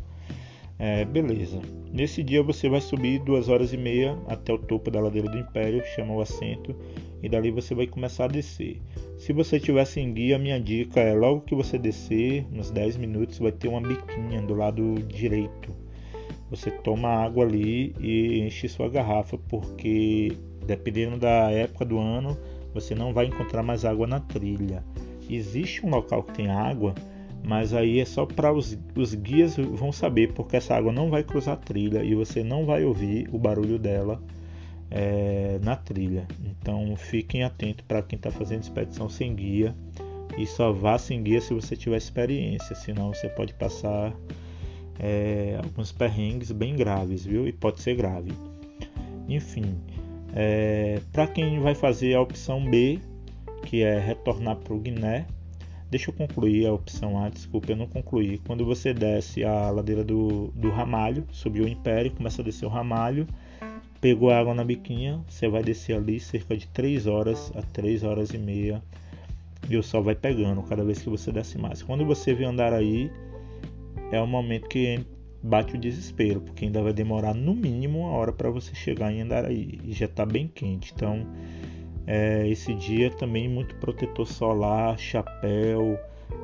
É, 0.78 1.04
beleza. 1.06 1.58
Nesse 1.90 2.22
dia 2.22 2.42
você 2.42 2.68
vai 2.68 2.80
subir 2.82 3.18
duas 3.20 3.48
horas 3.48 3.72
e 3.72 3.78
meia 3.78 4.18
até 4.28 4.52
o 4.52 4.58
topo 4.58 4.90
da 4.90 5.00
ladeira 5.00 5.28
do 5.28 5.38
Império, 5.38 5.82
chama 5.94 6.12
o 6.12 6.20
assento, 6.20 6.76
e 7.22 7.28
dali 7.28 7.50
você 7.50 7.74
vai 7.74 7.86
começar 7.86 8.24
a 8.24 8.28
descer. 8.28 8.82
Se 9.16 9.32
você 9.32 9.58
tiver 9.58 9.86
sem 9.86 10.12
guia, 10.12 10.38
minha 10.38 10.60
dica 10.60 11.00
é 11.00 11.14
logo 11.14 11.40
que 11.40 11.54
você 11.54 11.78
descer, 11.78 12.46
uns 12.52 12.70
10 12.70 12.98
minutos, 12.98 13.38
vai 13.38 13.52
ter 13.52 13.68
uma 13.68 13.80
biquinha 13.80 14.42
do 14.42 14.54
lado 14.54 14.96
direito. 15.08 15.74
Você 16.50 16.70
toma 16.70 17.08
água 17.08 17.44
ali 17.44 17.94
e 17.98 18.40
enche 18.40 18.68
sua 18.68 18.88
garrafa, 18.88 19.38
porque 19.48 20.36
dependendo 20.66 21.16
da 21.16 21.50
época 21.50 21.84
do 21.84 21.98
ano, 21.98 22.36
você 22.80 22.94
não 22.94 23.12
vai 23.12 23.26
encontrar 23.26 23.62
mais 23.62 23.84
água 23.84 24.06
na 24.06 24.20
trilha. 24.20 24.84
Existe 25.28 25.84
um 25.84 25.90
local 25.90 26.22
que 26.22 26.34
tem 26.34 26.48
água 26.48 26.94
mas 27.46 27.72
aí 27.72 28.00
é 28.00 28.04
só 28.04 28.26
para 28.26 28.52
os, 28.52 28.76
os 28.96 29.14
guias 29.14 29.56
vão 29.56 29.92
saber, 29.92 30.32
porque 30.32 30.56
essa 30.56 30.74
água 30.74 30.92
não 30.92 31.08
vai 31.08 31.22
cruzar 31.22 31.54
a 31.54 31.56
trilha 31.56 32.02
e 32.02 32.12
você 32.12 32.42
não 32.42 32.66
vai 32.66 32.84
ouvir 32.84 33.28
o 33.32 33.38
barulho 33.38 33.78
dela 33.78 34.20
é, 34.90 35.60
na 35.62 35.76
trilha. 35.76 36.26
Então 36.44 36.96
fiquem 36.96 37.44
atentos 37.44 37.84
para 37.86 38.02
quem 38.02 38.16
está 38.16 38.32
fazendo 38.32 38.62
expedição 38.62 39.08
sem 39.08 39.32
guia 39.32 39.76
e 40.36 40.44
só 40.44 40.72
vá 40.72 40.98
sem 40.98 41.22
guia 41.22 41.40
se 41.40 41.54
você 41.54 41.76
tiver 41.76 41.98
experiência, 41.98 42.74
senão 42.74 43.14
você 43.14 43.28
pode 43.28 43.54
passar 43.54 44.12
é, 44.98 45.60
alguns 45.62 45.92
perrengues 45.92 46.50
bem 46.50 46.74
graves, 46.74 47.24
viu? 47.24 47.46
E 47.46 47.52
pode 47.52 47.80
ser 47.80 47.94
grave. 47.94 48.32
Enfim, 49.28 49.76
é, 50.34 51.00
para 51.12 51.26
quem 51.26 51.60
vai 51.60 51.74
fazer 51.74 52.14
a 52.14 52.20
opção 52.20 52.64
B, 52.68 52.98
que 53.64 53.82
é 53.82 53.98
retornar 53.98 54.56
para 54.56 54.74
o 54.74 54.78
Guiné, 54.78 55.26
Deixa 55.88 56.10
eu 56.10 56.14
concluir 56.14 56.66
a 56.66 56.72
opção 56.72 57.16
A, 57.16 57.28
desculpa, 57.28 57.70
eu 57.70 57.76
não 57.76 57.86
concluí. 57.86 58.38
Quando 58.38 58.64
você 58.64 58.92
desce 58.92 59.44
a 59.44 59.70
ladeira 59.70 60.02
do, 60.02 60.48
do 60.48 60.68
ramalho, 60.68 61.24
subiu 61.30 61.64
o 61.64 61.68
Império, 61.68 62.10
começa 62.10 62.42
a 62.42 62.44
descer 62.44 62.66
o 62.66 62.68
ramalho, 62.68 63.24
pegou 64.00 64.30
água 64.30 64.52
na 64.52 64.64
biquinha, 64.64 65.20
você 65.28 65.48
vai 65.48 65.62
descer 65.62 65.96
ali 65.96 66.18
cerca 66.18 66.56
de 66.56 66.66
3 66.68 67.06
horas 67.06 67.52
a 67.54 67.62
3 67.62 68.02
horas 68.02 68.30
e 68.30 68.38
meia 68.38 68.82
e 69.70 69.76
o 69.76 69.82
sol 69.82 70.02
vai 70.02 70.16
pegando 70.16 70.60
cada 70.62 70.84
vez 70.84 71.00
que 71.00 71.08
você 71.08 71.30
desce 71.30 71.56
mais. 71.56 71.84
Quando 71.84 72.04
você 72.04 72.34
vê 72.34 72.44
andar 72.44 72.72
aí, 72.72 73.08
é 74.10 74.20
o 74.20 74.26
momento 74.26 74.68
que 74.68 75.00
bate 75.46 75.76
o 75.76 75.78
desespero, 75.78 76.40
porque 76.40 76.64
ainda 76.64 76.82
vai 76.82 76.92
demorar 76.92 77.34
no 77.34 77.54
mínimo 77.54 78.00
uma 78.00 78.10
hora 78.10 78.32
para 78.32 78.50
você 78.50 78.74
chegar 78.74 79.12
em 79.12 79.22
Andaraí 79.22 79.80
e 79.84 79.92
já 79.92 80.06
está 80.06 80.26
bem 80.26 80.48
quente. 80.48 80.92
Então, 80.94 81.24
é, 82.06 82.48
esse 82.48 82.74
dia 82.74 83.10
também 83.10 83.48
muito 83.48 83.74
protetor 83.76 84.26
solar, 84.26 84.98
chapéu, 84.98 85.98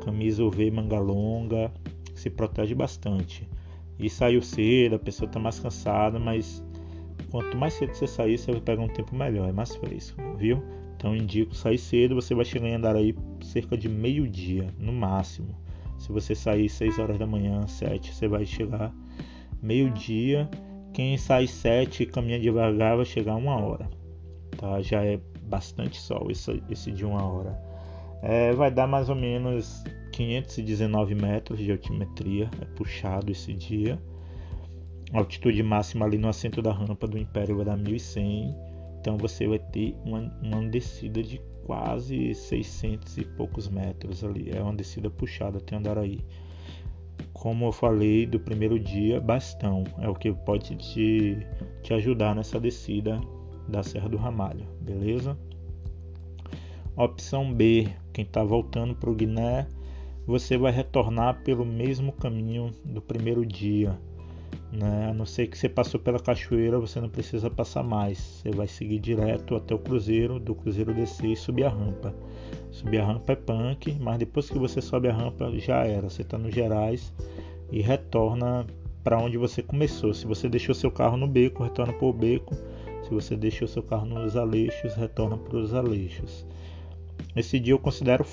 camisa 0.05 0.45
UV 0.45 0.71
manga 0.71 0.99
longa, 0.99 1.73
se 2.15 2.31
protege 2.31 2.75
bastante. 2.75 3.49
E 3.99 4.09
saiu 4.09 4.41
cedo, 4.41 4.97
a 4.97 4.99
pessoa 4.99 5.27
está 5.27 5.39
mais 5.39 5.59
cansada, 5.59 6.19
mas 6.19 6.65
quanto 7.31 7.57
mais 7.57 7.75
cedo 7.75 7.95
você 7.95 8.07
sair, 8.07 8.39
você 8.39 8.53
vai 8.53 8.61
pegar 8.61 8.83
um 8.83 8.89
tempo 8.89 9.15
melhor, 9.15 9.49
é 9.49 9.53
mais 9.53 9.75
fresco, 9.77 10.21
viu? 10.37 10.63
Então 10.97 11.17
indico 11.17 11.55
sair 11.55 11.79
cedo, 11.79 12.15
você 12.15 12.35
vai 12.35 12.45
chegar 12.45 12.69
em 12.69 12.75
Andaraí 12.75 13.15
cerca 13.43 13.77
de 13.77 13.89
meio-dia, 13.89 14.69
no 14.79 14.93
máximo. 14.93 15.57
Se 16.03 16.11
você 16.11 16.35
sair 16.35 16.69
6 16.69 16.99
horas 16.99 17.17
da 17.17 17.29
manhã, 17.29 17.65
7, 17.65 18.13
você 18.13 18.27
vai 18.27 18.45
chegar 18.45 18.93
meio-dia. 19.63 20.51
Quem 20.93 21.17
sai 21.17 21.47
7 21.47 22.03
e 22.03 22.07
caminha 22.07 22.41
devagar 22.41 22.97
vai 22.97 23.05
chegar 23.05 23.37
uma 23.37 23.57
hora. 23.57 23.89
Tá? 24.59 24.83
Já 24.83 25.05
é 25.05 25.21
bastante 25.45 26.01
sol 26.01 26.29
esse, 26.29 26.61
esse 26.69 26.91
de 26.91 27.05
uma 27.05 27.25
hora. 27.25 27.57
É, 28.21 28.53
vai 28.53 28.69
dar 28.69 28.89
mais 28.89 29.09
ou 29.09 29.15
menos 29.15 29.85
519 30.11 31.15
metros 31.15 31.61
de 31.61 31.71
altimetria, 31.71 32.51
é 32.61 32.65
puxado 32.65 33.31
esse 33.31 33.55
dia. 33.55 33.97
A 35.13 35.19
altitude 35.19 35.63
máxima 35.63 36.05
ali 36.05 36.19
no 36.19 36.29
assento 36.29 36.61
da 36.61 36.73
rampa 36.73 37.07
do 37.07 37.17
Império 37.17 37.55
vai 37.55 37.65
dar 37.65 37.77
1100, 37.77 38.53
então 39.03 39.19
você 39.19 39.49
vai 39.49 39.59
ter 39.59 39.97
uma, 40.05 40.21
uma 40.41 40.63
descida 40.69 41.21
de 41.25 41.41
quase 41.67 42.33
600 42.35 43.19
e 43.19 43.25
poucos 43.25 43.69
metros 43.69 44.23
ali. 44.23 44.49
É 44.55 44.63
uma 44.63 44.75
descida 44.75 45.11
puxada 45.11 45.59
até 45.59 45.75
Andaraí. 45.75 46.21
Como 47.33 47.65
eu 47.65 47.73
falei 47.73 48.25
do 48.27 48.39
primeiro 48.39 48.79
dia, 48.79 49.21
bastão 49.21 49.83
é 49.99 50.09
o 50.09 50.15
que 50.15 50.33
pode 50.33 50.77
te, 50.77 51.45
te 51.83 51.93
ajudar 51.93 52.37
nessa 52.37 52.61
descida 52.61 53.21
da 53.69 53.83
Serra 53.83 54.09
do 54.09 54.17
Ramalho, 54.17 54.67
beleza? 54.81 55.37
Opção 56.97 57.53
B, 57.53 57.89
quem 58.13 58.25
está 58.25 58.45
voltando 58.45 58.95
para 58.95 59.11
o 59.11 59.15
Guiné, 59.15 59.67
você 60.25 60.57
vai 60.57 60.71
retornar 60.71 61.43
pelo 61.43 61.65
mesmo 61.65 62.13
caminho 62.13 62.71
do 62.85 63.03
primeiro 63.03 63.45
dia. 63.45 63.99
Né? 64.73 65.11
A 65.11 65.15
não 65.15 65.27
ser 65.27 65.47
que 65.47 65.59
você 65.59 65.69
passou 65.69 66.01
pela 66.01 66.19
cachoeira, 66.19 66.79
você 66.79 67.01
não 67.01 67.09
precisa 67.09 67.51
passar 67.51 67.83
mais. 67.83 68.19
Você 68.19 68.51
vai 68.51 68.67
seguir 68.67 68.99
direto 68.99 69.55
até 69.55 69.75
o 69.75 69.79
cruzeiro, 69.79 70.39
do 70.39 70.55
cruzeiro 70.55 70.95
descer 70.95 71.33
e 71.33 71.37
subir 71.37 71.65
a 71.65 71.69
rampa. 71.69 72.15
Subir 72.71 73.01
a 73.01 73.07
rampa 73.07 73.33
é 73.33 73.37
punk, 73.37 73.97
mas 74.01 74.19
depois 74.19 74.49
que 74.49 74.59
você 74.59 74.81
sobe 74.81 75.09
a 75.09 75.13
rampa 75.13 75.51
já 75.59 75.85
era. 75.85 76.09
Você 76.09 76.23
está 76.23 76.39
no 76.39 76.51
Gerais 76.51 77.13
e 77.71 77.81
retorna 77.81 78.67
para 79.05 79.19
onde 79.19 79.37
você 79.37 79.63
começou. 79.63 80.15
Se 80.15 80.27
você 80.27 80.49
deixou 80.49 80.75
seu 80.75 80.91
carro 80.91 81.17
no 81.17 81.27
beco, 81.27 81.63
retorna 81.63 81.93
para 81.93 82.07
o 82.07 82.13
beco 82.13 82.55
se 83.03 83.11
você 83.15 83.37
deixou 83.37 83.69
seu 83.69 83.83
carro 83.83 84.07
nos 84.07 84.37
Aleixos, 84.37 84.95
retorna 84.95 85.37
para 85.37 85.59
os 85.59 85.75
Aleixos. 85.75 86.47
Esse 87.37 87.59
dia 87.59 87.75
eu 87.75 87.79
considero 87.79 88.25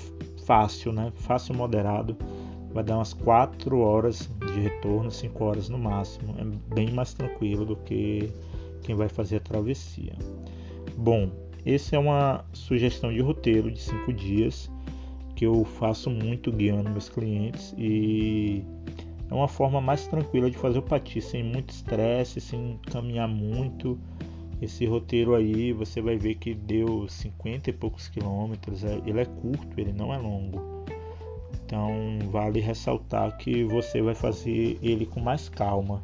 fácil, 0.46 0.92
né? 0.92 1.12
Fácil 1.16 1.54
moderado. 1.54 2.16
Vai 2.72 2.84
dar 2.84 2.96
umas 2.96 3.12
4 3.12 3.78
horas 3.78 4.30
de 4.38 4.60
retorno, 4.60 5.10
5 5.10 5.44
horas 5.44 5.68
no 5.68 5.78
máximo. 5.78 6.34
É 6.38 6.74
bem 6.74 6.90
mais 6.92 7.12
tranquilo 7.14 7.64
do 7.64 7.76
que 7.76 8.30
quem 8.82 8.94
vai 8.94 9.08
fazer 9.08 9.36
a 9.36 9.40
travessia. 9.40 10.14
Bom, 10.96 11.30
esse 11.64 11.94
é 11.94 11.98
uma 11.98 12.44
sugestão 12.52 13.12
de 13.12 13.20
roteiro 13.20 13.70
de 13.70 13.80
5 13.80 14.12
dias 14.12 14.70
que 15.34 15.46
eu 15.46 15.64
faço 15.64 16.10
muito 16.10 16.52
guiando 16.52 16.90
meus 16.90 17.08
clientes 17.08 17.74
e 17.78 18.62
é 19.30 19.34
uma 19.34 19.48
forma 19.48 19.80
mais 19.80 20.06
tranquila 20.06 20.50
de 20.50 20.58
fazer 20.58 20.78
o 20.78 20.82
pati 20.82 21.20
sem 21.20 21.42
muito 21.42 21.70
estresse, 21.70 22.40
sem 22.40 22.78
caminhar 22.90 23.28
muito 23.28 23.98
Esse 24.60 24.84
roteiro 24.84 25.34
aí 25.34 25.72
você 25.72 26.02
vai 26.02 26.18
ver 26.18 26.34
que 26.34 26.54
deu 26.54 27.08
50 27.08 27.70
e 27.70 27.72
poucos 27.72 28.08
quilômetros. 28.08 28.84
É, 28.84 29.00
ele 29.06 29.20
é 29.20 29.24
curto, 29.24 29.80
ele 29.80 29.92
não 29.92 30.12
é 30.12 30.18
longo. 30.18 30.60
Então 31.70 32.18
vale 32.32 32.58
ressaltar 32.58 33.36
que 33.36 33.62
você 33.62 34.02
vai 34.02 34.12
fazer 34.12 34.76
ele 34.82 35.06
com 35.06 35.20
mais 35.20 35.48
calma. 35.48 36.02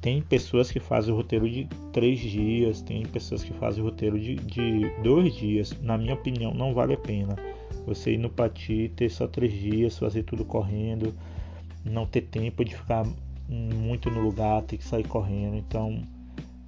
Tem 0.00 0.22
pessoas 0.22 0.70
que 0.70 0.78
fazem 0.78 1.12
o 1.12 1.16
roteiro 1.16 1.50
de 1.50 1.66
três 1.92 2.20
dias, 2.20 2.80
tem 2.80 3.04
pessoas 3.04 3.42
que 3.42 3.52
fazem 3.54 3.82
o 3.82 3.86
roteiro 3.86 4.16
de, 4.16 4.36
de 4.36 4.88
dois 5.02 5.34
dias. 5.34 5.76
Na 5.82 5.98
minha 5.98 6.14
opinião, 6.14 6.54
não 6.54 6.72
vale 6.72 6.94
a 6.94 6.96
pena. 6.96 7.34
Você 7.84 8.12
ir 8.12 8.18
no 8.18 8.30
Pati, 8.30 8.92
ter 8.94 9.10
só 9.10 9.26
três 9.26 9.52
dias, 9.52 9.98
fazer 9.98 10.22
tudo 10.22 10.44
correndo, 10.44 11.12
não 11.84 12.06
ter 12.06 12.20
tempo 12.20 12.64
de 12.64 12.76
ficar 12.76 13.04
muito 13.48 14.08
no 14.08 14.20
lugar, 14.20 14.62
ter 14.62 14.76
que 14.76 14.84
sair 14.84 15.08
correndo. 15.08 15.56
Então 15.56 16.00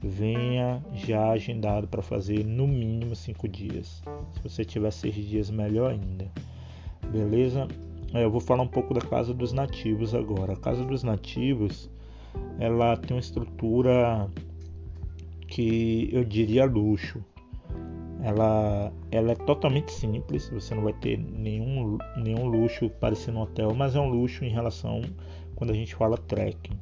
venha 0.02 0.82
já 0.92 1.30
agendado 1.30 1.86
para 1.86 2.02
fazer 2.02 2.44
no 2.44 2.66
mínimo 2.66 3.14
cinco 3.14 3.46
dias. 3.46 4.02
Se 4.32 4.42
você 4.42 4.64
tiver 4.64 4.90
seis 4.90 5.14
dias, 5.14 5.50
melhor 5.50 5.92
ainda. 5.92 6.28
Beleza? 7.10 7.68
É, 8.14 8.24
eu 8.24 8.30
vou 8.30 8.40
falar 8.40 8.62
um 8.62 8.68
pouco 8.68 8.94
da 8.94 9.00
casa 9.00 9.34
dos 9.34 9.52
nativos 9.52 10.14
agora. 10.14 10.52
A 10.52 10.56
casa 10.56 10.84
dos 10.84 11.02
nativos, 11.02 11.90
ela 12.58 12.96
tem 12.96 13.16
uma 13.16 13.20
estrutura 13.20 14.28
que 15.48 16.08
eu 16.12 16.24
diria 16.24 16.64
luxo. 16.64 17.22
Ela, 18.22 18.92
ela 19.10 19.32
é 19.32 19.34
totalmente 19.34 19.92
simples, 19.92 20.48
você 20.48 20.74
não 20.74 20.82
vai 20.82 20.92
ter 20.94 21.16
nenhum, 21.16 21.98
nenhum 22.16 22.46
luxo 22.46 22.90
parecendo 22.98 23.38
um 23.38 23.42
hotel, 23.42 23.72
mas 23.74 23.94
é 23.94 24.00
um 24.00 24.08
luxo 24.08 24.44
em 24.44 24.48
relação 24.48 25.02
quando 25.54 25.70
a 25.70 25.74
gente 25.74 25.94
fala 25.94 26.16
trekking. 26.16 26.76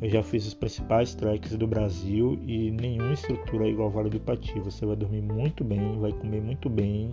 Eu 0.00 0.10
já 0.10 0.22
fiz 0.22 0.46
os 0.46 0.54
principais 0.54 1.14
treks 1.14 1.56
do 1.56 1.66
Brasil 1.66 2.38
e 2.46 2.70
nenhuma 2.70 3.14
estrutura 3.14 3.66
é 3.66 3.70
igual 3.70 3.88
ao 3.88 3.92
Vale 3.92 4.10
do 4.10 4.20
Pati. 4.20 4.58
Você 4.60 4.86
vai 4.86 4.94
dormir 4.94 5.22
muito 5.22 5.64
bem, 5.64 5.98
vai 5.98 6.12
comer 6.12 6.40
muito 6.40 6.68
bem, 6.68 7.12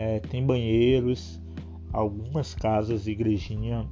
é, 0.00 0.18
tem 0.20 0.44
banheiros, 0.44 1.38
algumas 1.92 2.54
casas, 2.54 3.06
igrejinha 3.06 3.86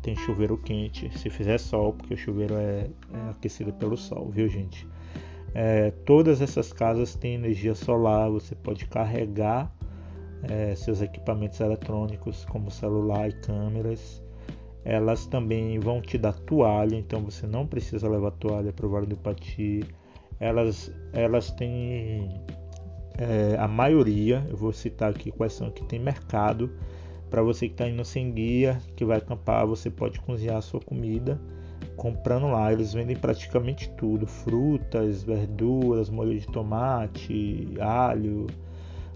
tem 0.00 0.14
chuveiro 0.14 0.56
quente, 0.56 1.10
se 1.18 1.28
fizer 1.28 1.58
sol, 1.58 1.92
porque 1.92 2.14
o 2.14 2.16
chuveiro 2.16 2.54
é, 2.54 2.88
é 3.12 3.30
aquecido 3.30 3.72
pelo 3.72 3.96
sol, 3.96 4.30
viu 4.30 4.48
gente? 4.48 4.86
É, 5.54 5.90
todas 6.06 6.40
essas 6.40 6.72
casas 6.72 7.14
têm 7.16 7.34
energia 7.34 7.74
solar, 7.74 8.30
você 8.30 8.54
pode 8.54 8.86
carregar 8.86 9.74
é, 10.44 10.74
seus 10.76 11.02
equipamentos 11.02 11.58
eletrônicos 11.58 12.44
como 12.44 12.70
celular 12.70 13.28
e 13.28 13.32
câmeras 13.32 14.22
elas 14.84 15.26
também 15.26 15.78
vão 15.78 16.00
te 16.00 16.16
dar 16.16 16.32
toalha, 16.32 16.96
então 16.96 17.20
você 17.20 17.46
não 17.46 17.66
precisa 17.66 18.08
levar 18.08 18.30
toalha 18.30 18.72
para 18.72 18.86
o 18.86 18.88
Vale 18.88 19.06
do 19.06 19.18
Pati. 19.18 19.80
Elas, 20.40 20.90
elas 21.12 21.50
têm 21.50 22.40
é, 23.18 23.56
a 23.58 23.68
maioria, 23.68 24.46
eu 24.48 24.56
vou 24.56 24.72
citar 24.72 25.10
aqui 25.10 25.30
quais 25.30 25.52
são 25.52 25.70
que 25.70 25.84
tem 25.84 25.98
mercado. 25.98 26.70
Para 27.28 27.42
você 27.42 27.66
que 27.66 27.74
está 27.74 27.86
indo 27.86 28.04
sem 28.04 28.32
guia, 28.32 28.80
que 28.96 29.04
vai 29.04 29.18
acampar, 29.18 29.66
você 29.66 29.90
pode 29.90 30.18
cozinhar 30.20 30.56
a 30.56 30.62
sua 30.62 30.80
comida 30.80 31.38
comprando 31.96 32.46
lá. 32.46 32.72
Eles 32.72 32.94
vendem 32.94 33.16
praticamente 33.16 33.90
tudo: 33.90 34.26
frutas, 34.26 35.22
verduras, 35.22 36.08
molho 36.08 36.38
de 36.38 36.46
tomate, 36.46 37.68
alho, 37.80 38.46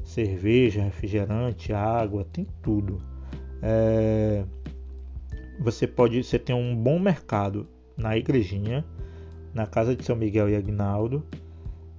cerveja, 0.04 0.82
refrigerante, 0.82 1.72
água, 1.72 2.26
tem 2.30 2.46
tudo. 2.60 3.00
É, 3.62 4.44
você 5.60 5.86
pode 5.86 6.22
você 6.22 6.38
tem 6.38 6.54
um 6.54 6.76
bom 6.76 6.98
mercado 6.98 7.66
na 7.96 8.16
igrejinha, 8.16 8.84
na 9.54 9.66
casa 9.66 9.94
de 9.94 10.04
São 10.04 10.16
Miguel 10.16 10.50
e 10.50 10.56
Agnaldo. 10.56 11.24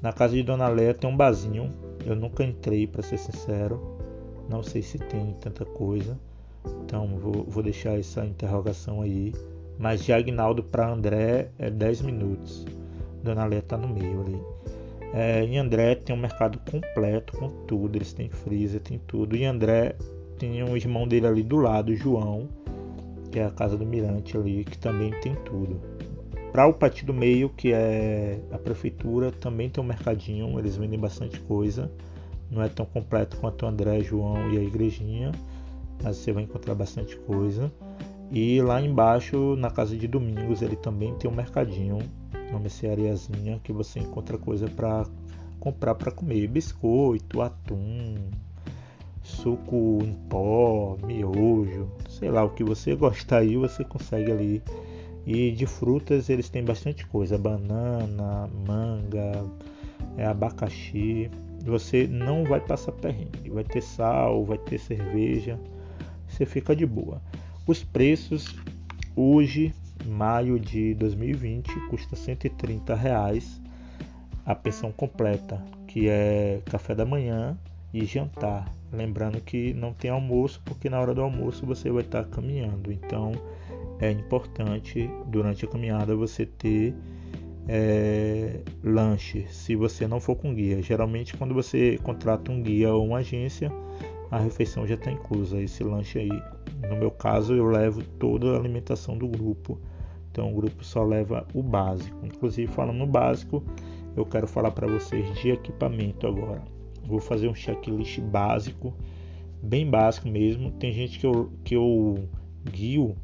Na 0.02 0.12
casa 0.12 0.36
de 0.36 0.44
Dona 0.44 0.68
Leia 0.68 0.94
tem 0.94 1.10
um 1.10 1.16
barzinho. 1.16 1.70
Eu 2.06 2.16
nunca 2.16 2.44
entrei, 2.44 2.88
para 2.88 3.02
ser 3.02 3.18
sincero. 3.18 3.98
Não 4.50 4.62
sei 4.62 4.82
se 4.82 4.98
tem 4.98 5.34
tanta 5.40 5.66
coisa. 5.66 6.18
Então 6.84 7.08
vou, 7.18 7.44
vou 7.48 7.64
deixar 7.64 7.98
essa 8.00 8.26
interrogação 8.26 9.02
aí. 9.02 9.34
Mas 9.78 10.04
de 10.04 10.14
Agnaldo 10.14 10.64
para 10.64 10.90
André 10.90 11.50
é 11.58 11.70
10 11.70 12.02
minutos. 12.02 12.66
Dona 13.24 13.46
Leia 13.46 13.62
tá 13.62 13.78
no 13.78 13.88
meio 13.88 14.22
ali. 14.22 14.42
É, 15.14 15.44
em 15.44 15.58
André 15.58 15.96
tem 15.96 16.16
um 16.16 16.20
mercado 16.20 16.60
completo 16.70 17.38
com 17.38 17.50
tudo. 17.66 17.98
Eles 17.98 18.14
têm 18.14 18.30
freezer, 18.30 18.82
tem 18.82 19.00
tudo. 19.08 19.36
E 19.36 19.46
André 19.46 19.96
tem 20.38 20.64
um 20.64 20.76
irmão 20.76 21.08
dele 21.08 21.28
ali 21.28 21.44
do 21.44 21.58
lado, 21.58 21.96
João 21.96 22.50
que 23.34 23.40
é 23.40 23.46
a 23.46 23.50
Casa 23.50 23.76
do 23.76 23.84
Mirante 23.84 24.38
ali, 24.38 24.64
que 24.64 24.78
também 24.78 25.10
tem 25.22 25.34
tudo. 25.38 25.82
Para 26.54 26.68
o 26.68 26.74
Pati 26.74 27.04
do 27.04 27.16
Meio, 27.16 27.50
que 27.50 27.74
é 27.74 28.40
a 28.52 28.60
prefeitura, 28.60 29.32
também 29.32 29.72
tem 29.72 29.84
um 29.84 29.88
mercadinho, 29.88 30.60
eles 30.60 30.78
vendem 30.78 31.00
bastante 31.00 31.40
coisa. 31.40 31.92
Não 32.52 32.62
é 32.62 32.70
tão 32.70 32.86
completo 32.86 33.38
quanto 33.38 33.66
o 33.66 33.68
André, 33.68 34.02
João 34.02 34.52
e 34.52 34.60
a 34.60 34.62
Igrejinha, 34.62 35.32
mas 36.04 36.18
você 36.18 36.32
vai 36.32 36.44
encontrar 36.44 36.76
bastante 36.76 37.18
coisa. 37.18 37.74
E 38.32 38.62
lá 38.62 38.80
embaixo, 38.80 39.56
na 39.56 39.72
Casa 39.72 39.98
de 39.98 40.08
Domingos, 40.08 40.62
ele 40.62 40.76
também 40.76 41.16
tem 41.16 41.28
um 41.28 41.34
mercadinho, 41.34 41.98
uma 42.52 42.60
merceariazinha, 42.60 43.60
que 43.64 43.74
você 43.74 43.98
encontra 44.00 44.38
coisa 44.38 44.68
para 44.68 45.08
comprar 45.60 45.96
para 45.96 46.12
comer, 46.12 46.46
biscoito, 46.46 47.42
atum, 47.42 48.14
suco 49.24 50.04
em 50.04 50.14
pó, 50.30 51.00
miojo, 51.04 51.90
sei 52.08 52.30
lá, 52.30 52.44
o 52.44 52.52
que 52.52 52.64
você 52.64 52.94
gostar 52.96 53.40
aí 53.40 53.58
você 53.58 53.84
consegue 53.84 54.32
ali. 54.32 54.64
E 55.26 55.52
de 55.52 55.66
frutas 55.66 56.30
eles 56.30 56.50
têm 56.50 56.64
bastante 56.64 57.06
coisa, 57.08 57.38
banana, 57.38 58.50
manga, 58.68 59.46
é, 60.18 60.26
abacaxi. 60.26 61.30
Você 61.64 62.08
não 62.08 62.44
vai 62.44 62.60
passar 62.60 62.92
perrengue, 62.92 63.50
vai 63.50 63.64
ter 63.64 63.82
sal, 63.82 64.44
vai 64.44 64.58
ter 64.58 64.78
cerveja, 64.78 65.58
você 66.28 66.46
fica 66.46 66.76
de 66.76 66.86
boa. 66.86 67.22
Os 67.66 67.84
preços 67.84 68.54
hoje, 69.16 69.74
maio 70.06 70.60
de 70.60 70.94
2020, 70.96 71.72
custa 71.90 72.18
130 72.18 72.94
reais 72.94 73.62
a 74.46 74.54
pensão 74.54 74.92
completa, 74.92 75.64
que 75.88 76.10
é 76.10 76.62
café 76.66 76.94
da 76.94 77.06
manhã 77.06 77.58
e 77.94 78.04
jantar 78.04 78.70
Lembrando 78.94 79.42
que 79.42 79.74
não 79.74 79.92
tem 79.92 80.12
almoço, 80.12 80.62
porque 80.64 80.88
na 80.88 81.00
hora 81.00 81.16
do 81.16 81.22
almoço 81.24 81.66
você 81.66 81.90
vai 81.90 82.04
estar 82.04 82.24
caminhando. 82.26 82.92
Então 82.92 83.32
é 84.04 84.12
importante 84.12 85.10
durante 85.28 85.64
a 85.64 85.68
caminhada 85.68 86.16
você 86.16 86.46
ter 86.46 86.94
é, 87.68 88.60
lanche, 88.84 89.46
se 89.50 89.76
você 89.76 90.06
não 90.08 90.20
for 90.20 90.36
com 90.36 90.54
guia. 90.54 90.82
Geralmente, 90.82 91.38
quando 91.38 91.54
você 91.54 91.98
contrata 92.04 92.52
um 92.52 92.62
guia 92.62 92.94
ou 92.94 93.06
uma 93.06 93.20
agência, 93.20 93.72
a 94.30 94.40
refeição 94.40 94.86
já 94.86 94.96
está 94.96 95.10
inclusa. 95.12 95.62
Esse 95.62 95.84
lanche 95.84 96.20
aí, 96.20 96.42
no 96.90 96.98
meu 96.98 97.12
caso, 97.12 97.54
eu 97.54 97.66
levo 97.66 98.04
toda 98.20 98.52
a 98.52 98.58
alimentação 98.58 99.18
do 99.18 99.28
grupo. 99.28 99.80
Então, 100.32 100.52
o 100.52 100.56
grupo 100.56 100.84
só 100.84 101.04
leva 101.04 101.48
o 101.54 101.64
básico. 101.64 102.26
Inclusive, 102.26 102.70
falando 102.72 102.98
no 102.98 103.08
básico, 103.08 103.64
eu 104.18 104.26
quero 104.26 104.48
falar 104.48 104.72
para 104.72 104.88
vocês 104.88 105.34
de 105.40 105.52
equipamento 105.52 106.28
agora. 106.28 106.62
Vou 107.06 107.20
fazer 107.20 107.48
um 107.48 107.56
checklist 107.56 108.20
básico, 108.20 108.94
bem 109.62 109.90
básico 109.90 110.28
mesmo. 110.28 110.72
Tem 110.72 110.92
gente 110.92 111.20
que 111.20 111.26
eu, 111.26 111.52
que 111.64 111.76
eu 111.76 112.28
guio 112.70 113.16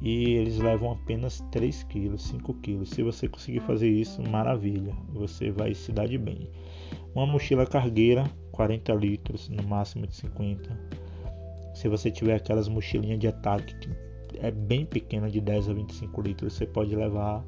e 0.00 0.34
eles 0.34 0.58
levam 0.58 0.92
apenas 0.92 1.40
3 1.50 1.82
kg, 1.84 2.16
5 2.16 2.54
kg. 2.54 2.86
Se 2.86 3.02
você 3.02 3.28
conseguir 3.28 3.60
fazer 3.60 3.88
isso, 3.88 4.22
maravilha, 4.22 4.94
você 5.12 5.50
vai 5.50 5.74
se 5.74 5.92
dar 5.92 6.06
de 6.06 6.18
bem. 6.18 6.48
Uma 7.14 7.26
mochila 7.26 7.66
cargueira, 7.66 8.24
40 8.52 8.94
litros, 8.94 9.48
no 9.48 9.62
máximo 9.62 10.06
de 10.06 10.14
50. 10.16 10.78
Se 11.74 11.88
você 11.88 12.10
tiver 12.10 12.34
aquelas 12.34 12.68
mochilinhas 12.68 13.18
de 13.18 13.28
ataque 13.28 13.74
que 13.76 13.90
é 14.40 14.50
bem 14.50 14.84
pequena, 14.84 15.30
de 15.30 15.40
10 15.40 15.70
a 15.70 15.72
25 15.72 16.22
litros, 16.22 16.52
você 16.52 16.66
pode 16.66 16.94
levar. 16.94 17.44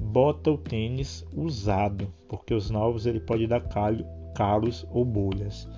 Bota 0.00 0.50
o 0.50 0.58
tênis 0.58 1.24
usado, 1.34 2.12
porque 2.28 2.52
os 2.52 2.70
novos 2.70 3.06
ele 3.06 3.20
pode 3.20 3.46
dar 3.46 3.60
calho 3.60 4.04
calos 4.34 4.86
ou 4.90 5.04
bolhas. 5.04 5.68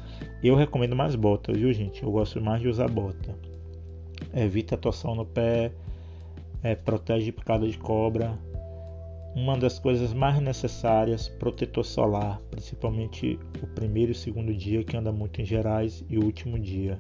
Eu 0.43 0.55
recomendo 0.55 0.97
mais 0.97 1.15
bota, 1.15 1.53
viu 1.53 1.73
gente? 1.73 2.03
Eu 2.03 2.11
gosto 2.11 2.41
mais 2.41 2.61
de 2.61 2.69
usar 2.69 2.89
bota. 2.89 3.37
Evita 4.33 4.75
a 4.75 4.79
torção 4.79 5.15
no 5.15 5.27
pé, 5.27 5.73
é, 6.65 6.75
protege 6.75 7.31
picada 7.31 7.69
de 7.69 7.79
cobra. 7.79 8.37
Uma 9.37 9.57
das 9.59 9.79
coisas 9.79 10.15
mais 10.15 10.41
necessárias, 10.41 11.29
protetor 11.29 11.85
solar, 11.85 12.41
principalmente 12.51 13.39
o 13.63 13.67
primeiro 13.67 14.13
e 14.13 14.15
segundo 14.15 14.55
dia, 14.55 14.83
que 14.83 14.97
anda 14.97 15.13
muito 15.13 15.43
em 15.43 15.45
gerais, 15.45 16.05
e 16.09 16.17
o 16.17 16.25
último 16.25 16.59
dia. 16.59 16.99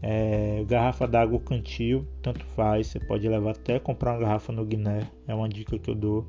É, 0.00 0.62
garrafa 0.68 1.08
d'água 1.08 1.40
cantil, 1.40 2.06
tanto 2.22 2.44
faz, 2.46 2.86
você 2.86 3.00
pode 3.00 3.28
levar 3.28 3.50
até 3.50 3.80
comprar 3.80 4.12
uma 4.12 4.20
garrafa 4.20 4.52
no 4.52 4.64
Guiné, 4.64 5.08
é 5.26 5.34
uma 5.34 5.48
dica 5.48 5.76
que 5.76 5.90
eu 5.90 5.94
dou 5.94 6.24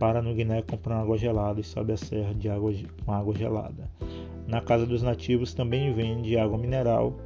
para 0.00 0.20
no 0.20 0.34
Guiné 0.34 0.62
comprar 0.62 1.00
água 1.00 1.16
gelada 1.16 1.60
e 1.60 1.64
sobe 1.64 1.92
a 1.92 1.96
serra 1.96 2.34
de 2.34 2.48
água 2.48 2.72
com 3.04 3.12
água 3.12 3.34
gelada. 3.36 3.88
Na 4.48 4.60
casa 4.60 4.86
dos 4.86 5.02
nativos 5.02 5.54
também 5.54 5.92
vende 5.92 6.36
água 6.36 6.58
mineral, 6.58 7.16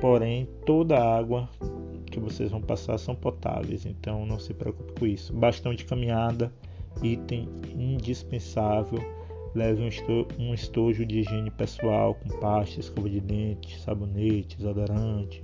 porém 0.00 0.46
toda 0.64 0.96
a 0.96 1.18
água 1.18 1.48
que 2.16 2.20
vocês 2.20 2.50
vão 2.50 2.62
passar 2.62 2.96
são 2.96 3.14
potáveis, 3.14 3.84
então 3.84 4.24
não 4.24 4.38
se 4.38 4.54
preocupe 4.54 4.98
com 4.98 5.06
isso. 5.06 5.34
Bastão 5.34 5.74
de 5.74 5.84
caminhada, 5.84 6.50
item 7.02 7.46
indispensável. 7.74 8.98
Leve 9.54 9.82
um, 9.82 9.88
esto 9.88 10.26
um 10.38 10.54
estojo 10.54 11.04
de 11.04 11.20
higiene 11.20 11.50
pessoal 11.50 12.14
com 12.14 12.28
pasta, 12.40 12.80
escova 12.80 13.08
de 13.08 13.20
dente, 13.20 13.78
sabonete, 13.80 14.56
desodorante, 14.56 15.42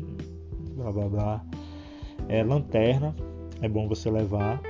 blá 0.75 0.91
blá 0.91 1.09
blá. 1.09 1.47
É, 2.29 2.43
lanterna, 2.43 3.15
é 3.61 3.69
bom 3.69 3.87
você 3.87 4.11
levar. 4.11 4.61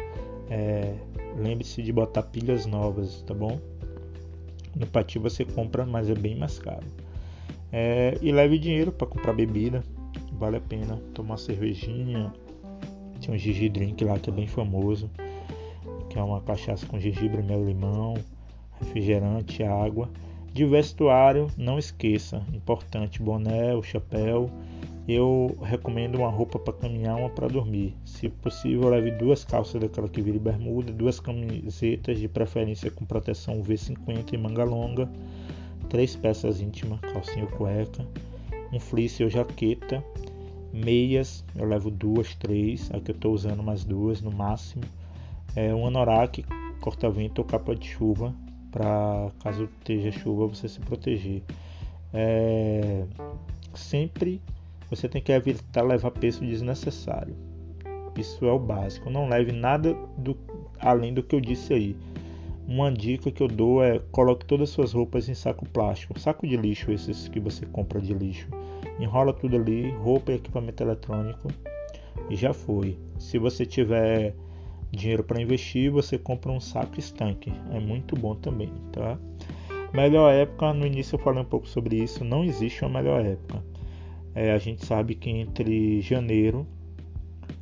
É, 0.50 0.94
Lembre-se 1.36 1.82
de 1.82 1.92
botar 1.92 2.24
pilhas 2.24 2.66
novas, 2.66 3.22
tá 3.22 3.32
bom? 3.32 3.58
No 4.76 4.86
Pati 4.86 5.18
você 5.18 5.44
compra, 5.44 5.86
mas 5.86 6.10
é 6.10 6.14
bem 6.14 6.36
mais 6.36 6.58
caro. 6.58 6.86
É, 7.72 8.18
e 8.20 8.30
leve 8.30 8.58
dinheiro 8.58 8.92
para 8.92 9.06
comprar 9.06 9.32
bebida, 9.32 9.82
vale 10.42 10.56
a 10.56 10.60
pena 10.60 11.00
tomar 11.14 11.36
cervejinha. 11.36 12.34
Tem 13.20 13.32
um 13.32 13.38
Gigi 13.38 13.68
Drink 13.68 14.04
lá 14.04 14.18
que 14.18 14.28
é 14.28 14.32
bem 14.32 14.48
famoso, 14.48 15.08
que 16.10 16.18
é 16.18 16.22
uma 16.22 16.40
cachaça 16.40 16.84
com 16.84 16.98
gengibre, 16.98 17.40
mel, 17.44 17.64
limão, 17.64 18.14
refrigerante, 18.80 19.62
água. 19.62 20.10
De 20.52 20.66
vestuário, 20.66 21.46
não 21.56 21.78
esqueça, 21.78 22.44
importante, 22.52 23.22
boné, 23.22 23.72
o 23.76 23.84
chapéu. 23.84 24.50
Eu 25.06 25.56
recomendo 25.62 26.16
uma 26.16 26.28
roupa 26.28 26.58
para 26.58 26.74
caminhar, 26.74 27.16
uma 27.16 27.30
para 27.30 27.46
dormir. 27.46 27.94
Se 28.04 28.28
possível, 28.28 28.88
leve 28.88 29.12
duas 29.12 29.44
calças 29.44 29.80
daquela 29.80 30.08
que 30.08 30.20
vira 30.20 30.40
bermuda, 30.40 30.92
duas 30.92 31.20
camisetas 31.20 32.18
de 32.18 32.26
preferência 32.26 32.90
com 32.90 33.04
proteção 33.04 33.62
V50 33.62 34.32
e 34.32 34.36
manga 34.36 34.64
longa, 34.64 35.08
três 35.88 36.16
peças 36.16 36.60
íntimas, 36.60 37.00
calcinha 37.00 37.44
ou 37.44 37.50
cueca, 37.52 38.04
um 38.72 38.80
fleece 38.80 39.22
ou 39.22 39.30
jaqueta, 39.30 40.02
meias, 40.72 41.44
eu 41.54 41.66
levo 41.66 41.90
duas, 41.90 42.34
três, 42.34 42.90
aqui 42.92 43.10
eu 43.10 43.14
estou 43.14 43.34
usando 43.34 43.62
mais 43.62 43.84
duas 43.84 44.20
no 44.20 44.30
máximo, 44.30 44.82
é, 45.54 45.74
um 45.74 45.86
anorak, 45.86 46.44
corta-vento 46.80 47.40
ou 47.40 47.44
capa 47.44 47.74
de 47.74 47.88
chuva, 47.88 48.34
para 48.70 49.30
caso 49.40 49.68
esteja 49.78 50.10
chuva 50.10 50.46
você 50.46 50.68
se 50.68 50.80
proteger. 50.80 51.42
É, 52.12 53.04
sempre 53.74 54.40
você 54.88 55.08
tem 55.08 55.22
que 55.22 55.32
evitar 55.32 55.82
levar 55.82 56.10
peso 56.10 56.44
desnecessário. 56.44 57.34
Isso 58.18 58.44
é 58.44 58.52
o 58.52 58.58
básico. 58.58 59.08
Não 59.08 59.28
leve 59.28 59.52
nada 59.52 59.94
do, 60.18 60.36
além 60.78 61.14
do 61.14 61.22
que 61.22 61.34
eu 61.34 61.40
disse 61.40 61.72
aí. 61.72 61.96
Uma 62.66 62.92
dica 62.92 63.30
que 63.30 63.42
eu 63.42 63.48
dou 63.48 63.82
é 63.82 63.98
coloque 64.10 64.44
todas 64.44 64.68
as 64.68 64.74
suas 64.74 64.92
roupas 64.92 65.28
em 65.28 65.34
saco 65.34 65.66
plástico, 65.68 66.18
saco 66.18 66.46
de 66.46 66.56
lixo, 66.56 66.92
esses 66.92 67.28
que 67.28 67.40
você 67.40 67.66
compra 67.66 68.00
de 68.00 68.12
lixo. 68.12 68.48
Enrola 68.98 69.32
tudo 69.32 69.56
ali, 69.56 69.90
roupa 69.90 70.32
e 70.32 70.36
equipamento 70.36 70.82
eletrônico 70.82 71.48
e 72.28 72.36
já 72.36 72.52
foi. 72.52 72.98
Se 73.18 73.38
você 73.38 73.64
tiver 73.64 74.34
dinheiro 74.90 75.24
para 75.24 75.40
investir, 75.40 75.90
você 75.90 76.18
compra 76.18 76.52
um 76.52 76.60
saco 76.60 76.98
estanque. 76.98 77.52
É 77.70 77.80
muito 77.80 78.14
bom 78.14 78.34
também, 78.34 78.70
tá? 78.92 79.18
Melhor 79.92 80.32
época, 80.32 80.72
no 80.72 80.86
início 80.86 81.16
eu 81.16 81.20
falei 81.20 81.42
um 81.42 81.46
pouco 81.46 81.66
sobre 81.66 81.96
isso, 81.96 82.24
não 82.24 82.44
existe 82.44 82.82
uma 82.84 83.00
melhor 83.00 83.24
época. 83.24 83.62
É, 84.34 84.52
a 84.52 84.58
gente 84.58 84.84
sabe 84.86 85.14
que 85.14 85.28
entre 85.28 86.00
janeiro 86.00 86.66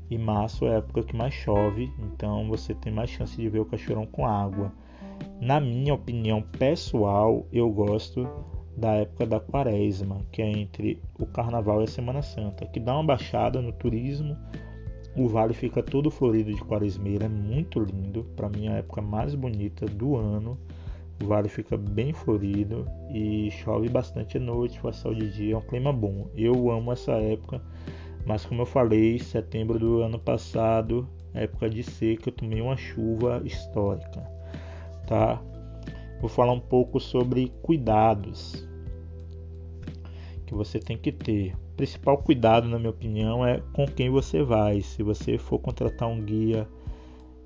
e 0.09 0.17
março 0.17 0.67
é 0.67 0.71
a 0.71 0.79
época 0.79 1.03
que 1.03 1.17
mais 1.17 1.35
chove, 1.35 1.93
então 1.99 2.49
você 2.49 2.75
tem 2.75 2.93
mais 2.93 3.11
chance 3.11 3.37
de 3.37 3.49
ver 3.49 3.61
o 3.61 3.65
cachorrão 3.65 4.07
com 4.07 4.27
água. 4.27 4.73
Na 5.41 5.61
minha 5.61 5.95
opinião 5.95 6.43
pessoal, 6.43 7.47
eu 7.53 7.69
gosto 7.71 8.29
da 8.77 8.93
época 8.95 9.27
da 9.27 9.41
quaresma, 9.41 10.19
que 10.33 10.41
é 10.41 10.51
entre 10.51 11.03
o 11.19 11.27
carnaval 11.27 11.81
e 11.81 11.85
a 11.85 11.89
Semana 11.89 12.23
Santa, 12.23 12.67
que 12.67 12.81
dá 12.81 12.95
uma 12.95 13.05
baixada 13.05 13.61
no 13.61 13.73
turismo, 13.73 14.37
o 15.17 15.29
vale 15.29 15.53
fica 15.53 15.83
todo 15.83 16.11
florido 16.11 16.53
de 16.55 16.61
quaresmeira, 16.65 17.27
é 17.27 17.29
muito 17.29 17.81
lindo. 17.81 18.25
Para 18.37 18.49
mim, 18.49 18.67
é 18.69 18.75
a 18.75 18.77
época 18.77 19.03
mais 19.03 19.35
bonita 19.35 19.87
do 19.87 20.17
ano. 20.17 20.57
O 21.23 21.27
vale 21.27 21.49
fica 21.49 21.77
bem 21.77 22.13
florido 22.13 22.87
e 23.13 23.51
chove 23.51 23.89
bastante 23.89 24.39
à 24.39 24.41
noite, 24.41 24.81
faz 24.81 24.97
sol 24.97 25.15
de 25.15 25.31
dia, 25.31 25.55
é 25.55 25.59
um 25.59 25.61
clima 25.61 25.93
bom. 25.93 26.29
Eu 26.35 26.71
amo 26.71 26.93
essa 26.93 27.13
época, 27.13 27.61
mas 28.25 28.47
como 28.47 28.63
eu 28.63 28.67
falei, 28.67 29.19
setembro 29.19 29.79
do 29.79 30.01
ano 30.01 30.19
passado, 30.19 31.07
época 31.35 31.69
de 31.69 31.83
seca, 31.83 32.31
eu 32.31 32.33
tomei 32.33 32.61
uma 32.63 32.77
chuva 32.77 33.43
histórica, 33.45 34.23
tá? 35.07 35.43
Vou 36.21 36.29
falar 36.29 36.53
um 36.53 36.61
pouco 36.61 37.01
sobre 37.01 37.53
cuidados 37.63 38.69
que 40.51 40.55
você 40.55 40.81
tem 40.81 40.99
que 40.99 41.13
ter 41.13 41.57
principal 41.77 42.19
cuidado, 42.19 42.69
na 42.69 42.77
minha 42.77 42.91
opinião, 42.91 43.47
é 43.47 43.63
com 43.73 43.87
quem 43.87 44.11
você 44.11 44.43
vai. 44.43 44.81
Se 44.81 45.01
você 45.01 45.39
for 45.39 45.61
contratar 45.61 46.09
um 46.09 46.21
guia, 46.21 46.69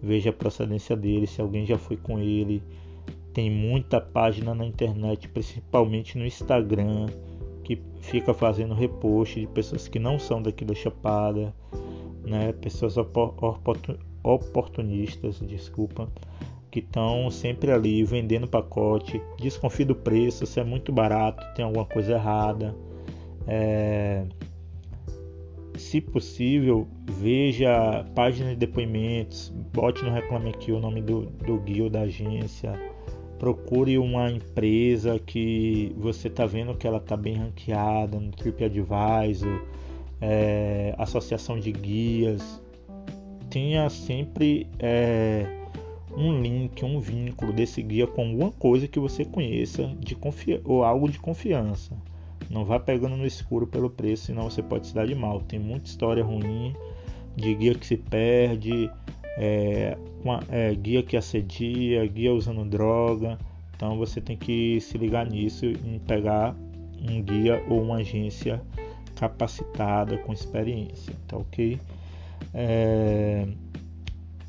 veja 0.03 0.31
a 0.31 0.33
procedência 0.33 0.97
dele, 0.97 1.27
se 1.27 1.39
alguém 1.39 1.67
já 1.67 1.77
foi 1.77 1.99
com 1.99 2.19
ele. 2.19 2.63
Tem 3.35 3.51
muita 3.51 4.01
página 4.01 4.55
na 4.55 4.65
internet, 4.65 5.29
principalmente 5.29 6.17
no 6.17 6.25
Instagram, 6.25 7.07
que 7.63 7.79
fica 8.01 8.33
fazendo 8.33 8.73
repost 8.73 9.39
de 9.39 9.47
pessoas 9.49 9.87
que 9.87 9.99
não 9.99 10.19
são 10.19 10.41
daqui 10.41 10.65
da 10.65 10.75
Chapada, 10.75 11.55
né? 12.25 12.55
Pessoas 12.55 12.97
oportunistas, 14.23 15.41
desculpa, 15.41 16.09
que 16.75 16.81
estão 16.81 17.31
sempre 17.31 17.71
ali 17.71 18.03
vendendo 18.03 18.49
pacote. 18.49 19.23
Desconfie 19.39 19.85
do 19.85 19.95
preço, 19.95 20.45
se 20.45 20.59
é 20.59 20.65
muito 20.65 20.91
barato, 20.91 21.47
tem 21.55 21.65
alguma 21.65 21.85
coisa 21.85 22.15
errada. 22.15 22.75
É, 23.47 24.25
se 25.77 26.01
possível, 26.01 26.89
veja 27.09 28.05
página 28.13 28.51
de 28.51 28.57
depoimentos, 28.57 29.51
bote 29.73 30.05
no 30.05 30.11
Reclame 30.11 30.51
Aqui 30.51 30.73
o 30.73 30.81
nome 30.81 31.01
do, 31.01 31.27
do 31.47 31.61
guia 31.61 31.89
da 31.89 32.01
agência, 32.01 32.73
procure 33.39 33.97
uma 33.97 34.29
empresa 34.29 35.17
que 35.21 35.95
você 35.97 36.27
está 36.27 36.45
vendo 36.45 36.75
que 36.75 36.89
ela 36.89 36.99
está 36.99 37.17
bem 37.17 37.37
ranqueada 37.37 38.19
no 38.19 38.33
TripAdvisor, 38.33 39.65
é, 40.21 40.93
associação 40.99 41.57
de 41.57 41.71
guias, 41.71 42.61
tenha 43.49 43.89
sempre 43.89 44.67
é, 44.81 45.63
um 46.17 46.41
link, 46.41 46.85
um 46.85 47.01
vínculo 47.01 47.53
desse 47.53 47.83
guia 47.83 48.07
com 48.07 48.23
alguma 48.23 48.53
coisa 48.53 48.87
que 48.87 48.99
você 48.99 49.25
conheça 49.25 49.95
de 49.99 50.17
ou 50.65 50.85
algo 50.85 51.11
de 51.11 51.19
confiança. 51.19 51.97
Não 52.51 52.65
vá 52.65 52.79
pegando 52.79 53.17
no 53.17 53.27
escuro 53.27 53.67
pelo 53.67 53.91
preço, 53.91 54.27
senão 54.27 54.45
você 54.45 54.63
pode 54.63 54.87
se 54.87 54.95
dar 54.95 55.07
de 55.07 55.15
mal. 55.15 55.41
Tem 55.41 55.59
muita 55.59 55.87
história 55.87 56.23
ruim 56.23 56.75
de 57.37 57.55
guia 57.55 57.75
que 57.75 57.87
se 57.87 57.97
perde, 57.97 58.91
é, 59.37 59.97
uma, 60.23 60.41
é, 60.49 60.75
guia 60.75 61.03
que 61.03 61.17
assedia, 61.17 62.07
guia 62.07 62.33
usando 62.33 62.65
droga. 62.65 63.39
Então 63.75 63.97
você 63.97 64.21
tem 64.21 64.37
que 64.37 64.81
se 64.81 64.97
ligar 64.97 65.29
nisso 65.29 65.67
em 65.67 65.99
pegar 65.99 66.55
um 67.09 67.21
guia 67.23 67.63
ou 67.69 67.83
uma 67.83 67.97
agência 67.97 68.63
capacitada 69.17 70.19
com 70.19 70.33
experiência, 70.33 71.15
tá 71.27 71.37
ok? 71.37 71.79
É, 72.53 73.47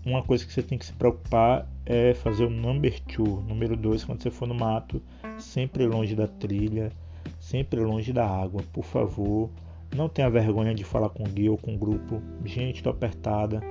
uma 0.06 0.24
coisa 0.24 0.46
que 0.46 0.54
você 0.54 0.62
tem 0.62 0.78
que 0.78 0.86
se 0.86 0.94
preocupar 0.94 1.68
é 1.86 2.14
fazer 2.14 2.46
o 2.46 2.50
number 2.50 3.00
two, 3.02 3.42
número 3.42 3.76
dois, 3.76 4.04
quando 4.04 4.22
você 4.22 4.32
for 4.32 4.48
no 4.48 4.56
mato, 4.56 5.02
sempre 5.38 5.86
longe 5.86 6.16
da 6.16 6.28
trilha 6.28 6.92
sempre 7.40 7.80
longe 7.80 8.12
da 8.12 8.28
água, 8.28 8.64
por 8.74 8.84
favor. 8.84 9.50
Não 9.96 10.10
tenha 10.10 10.30
vergonha 10.30 10.74
de 10.74 10.84
falar 10.84 11.10
com 11.10 11.24
o 11.24 11.28
guia 11.28 11.52
ou 11.52 11.58
com 11.58 11.76
o 11.76 11.78
grupo. 11.78 12.22
Gente, 12.44 12.78
estou 12.78 12.92
apertada. 12.92 13.62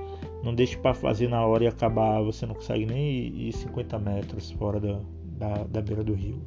Não 0.43 0.55
deixe 0.55 0.77
para 0.77 0.93
fazer 0.93 1.27
na 1.27 1.45
hora 1.45 1.65
e 1.65 1.67
acabar. 1.67 2.21
Você 2.21 2.45
não 2.45 2.55
consegue 2.55 2.85
nem 2.85 3.27
ir 3.27 3.51
50 3.51 3.99
metros 3.99 4.49
fora 4.51 4.79
da, 4.79 4.99
da, 5.23 5.63
da 5.65 5.81
beira 5.81 6.03
do 6.03 6.13
rio. 6.13 6.41